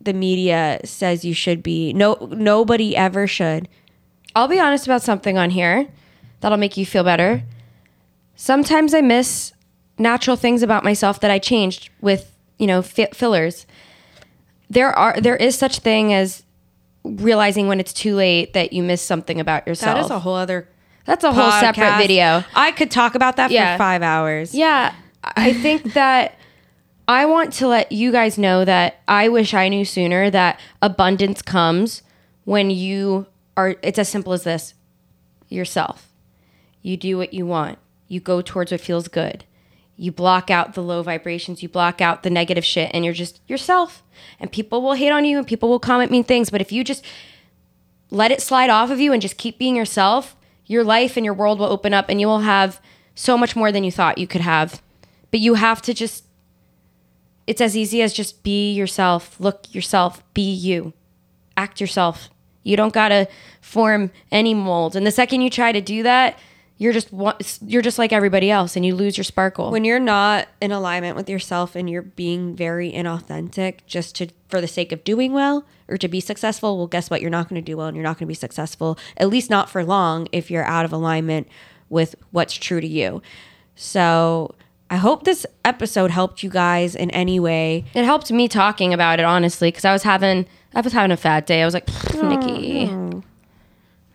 [0.00, 1.92] the media says you should be.
[1.92, 3.68] No nobody ever should.
[4.34, 5.88] I'll be honest about something on here
[6.40, 7.42] that'll make you feel better.
[8.34, 9.52] Sometimes I miss
[9.98, 13.66] natural things about myself that I changed with, you know, fi- fillers.
[14.70, 16.42] There are there is such thing as
[17.04, 19.96] realizing when it's too late that you miss something about yourself.
[19.96, 20.68] That is a whole other
[21.06, 22.44] That's a whole separate video.
[22.54, 23.74] I could talk about that Yeah.
[23.76, 24.54] for 5 hours.
[24.54, 24.92] Yeah,
[25.24, 26.34] I think that
[27.06, 31.40] I want to let you guys know that I wish I knew sooner that abundance
[31.40, 32.02] comes
[32.44, 34.74] when you are, it's as simple as this
[35.48, 36.12] yourself.
[36.82, 37.78] You do what you want,
[38.08, 39.44] you go towards what feels good.
[40.00, 43.40] You block out the low vibrations, you block out the negative shit, and you're just
[43.48, 44.04] yourself.
[44.38, 46.50] And people will hate on you and people will comment mean things.
[46.50, 47.04] But if you just
[48.08, 50.36] let it slide off of you and just keep being yourself,
[50.66, 52.80] your life and your world will open up and you will have
[53.16, 54.80] so much more than you thought you could have.
[55.32, 56.24] But you have to just,
[57.48, 60.92] it's as easy as just be yourself, look yourself, be you,
[61.56, 62.30] act yourself.
[62.62, 63.26] You don't got to
[63.60, 64.94] form any mold.
[64.94, 66.38] And the second you try to do that,
[66.78, 67.08] you're just
[67.66, 69.70] you're just like everybody else and you lose your sparkle.
[69.70, 74.60] when you're not in alignment with yourself and you're being very inauthentic just to for
[74.60, 77.20] the sake of doing well or to be successful well guess what?
[77.20, 79.50] You're not going to do well and you're not going to be successful at least
[79.50, 81.48] not for long if you're out of alignment
[81.88, 83.20] with what's true to you.
[83.74, 84.54] So
[84.90, 87.84] i hope this episode helped you guys in any way.
[87.92, 91.16] It helped me talking about it honestly because I was having I was having a
[91.16, 91.60] fat day.
[91.60, 93.24] I was like, Niki,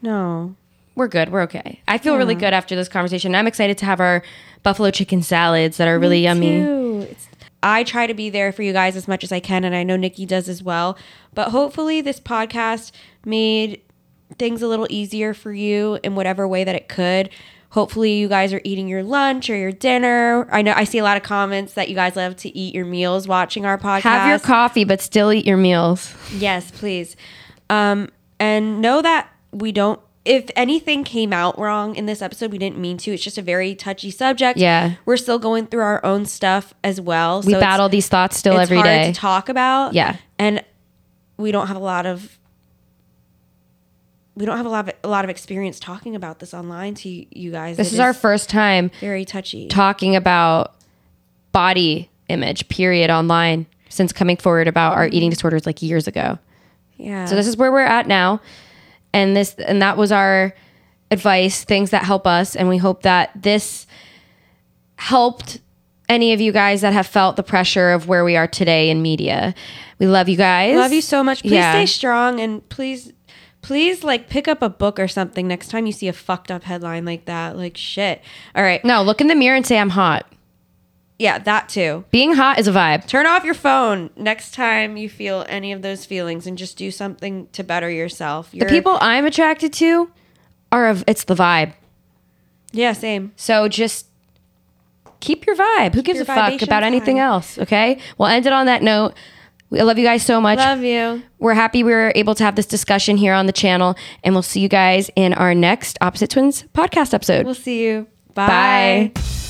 [0.01, 0.55] no
[0.95, 1.29] we're good.
[1.31, 1.81] We're okay.
[1.87, 3.33] I feel really good after this conversation.
[3.35, 4.23] I'm excited to have our
[4.61, 6.61] buffalo chicken salads that are really yummy.
[6.61, 7.15] too.
[7.63, 9.83] I try to be there for you guys as much as I can, and I
[9.83, 10.97] know Niki does as well.
[11.33, 12.91] But hopefully, this podcast
[13.25, 13.81] made
[14.37, 17.29] things a little easier for you in whatever way that it could.
[17.69, 20.47] Hopefully, you guys are eating your lunch or your dinner.
[20.51, 22.85] I know I see a lot of comments that you guys love to eat your
[22.85, 24.01] meals watching our podcast.
[24.01, 26.13] Have your coffee, but still eat your meals.
[26.35, 27.15] Yes, please.
[27.69, 29.99] Um, and know that we don't.
[30.25, 33.11] If anything came out wrong in this episode, we didn't mean to.
[33.11, 34.57] It's just a very touchy subject.
[34.57, 34.95] Yeah.
[35.05, 37.41] we're still going through our own stuff as well.
[37.41, 38.81] We so battle these thoughts still every day.
[38.81, 39.13] it's every hard day.
[39.13, 39.93] to talk about.
[39.93, 40.15] Yeah.
[40.39, 40.63] and
[41.37, 42.37] we don't have a lot of
[44.35, 47.09] we don't have a lot of a lot of experience talking about this online to
[47.09, 47.77] you, you guys.
[47.77, 49.67] This is our first time very touchy.
[49.67, 50.75] talking about
[51.51, 53.65] body image, period, online.
[53.89, 56.39] since coming forward about our eating disorders like years ago.
[56.97, 57.25] Yeah.
[57.25, 58.41] So this is where we're at now.
[59.13, 60.53] And this and that was our
[61.11, 63.85] advice, things that help us and we hope that this
[64.95, 65.59] helped
[66.09, 69.01] any of you guys that have felt the pressure of where we are today in
[69.01, 69.53] media.
[69.99, 70.75] We love you guys.
[70.75, 71.41] love you so much.
[71.41, 71.71] Please Yeah.
[71.71, 73.13] stay strong and please
[73.61, 76.63] please like pick up a book or something next time you see a fucked up
[76.63, 77.55] headline like that.
[77.57, 78.21] Like shit.
[78.55, 78.83] All right.
[78.83, 80.25] No, look in the mirror and say I'm hot.
[81.23, 82.03] Yeah, that too.
[82.11, 83.07] Being hot is a vibe.
[83.07, 86.91] Turn off your phone next time you feel any of those feelings and just do
[86.91, 88.51] something to better yourself.
[88.51, 90.11] The people I'm attracted to
[90.73, 91.75] are of it's the vibe.
[92.73, 93.31] Yeah, same.
[93.37, 94.07] So just
[95.21, 95.93] keep your vibe.
[95.93, 97.23] Who gives a fuck about anything high.
[97.23, 97.57] else?
[97.57, 97.99] Okay.
[98.17, 99.13] We'll end it on that note.
[99.71, 100.57] I love you guys so much.
[100.57, 101.23] Love you.
[101.39, 103.95] We're happy we were able to have this discussion here on the channel,
[104.25, 107.45] and we'll see you guys in our next Opposite Twins podcast episode.
[107.45, 108.07] We'll see you.
[108.33, 109.13] Bye.
[109.15, 109.42] Bye.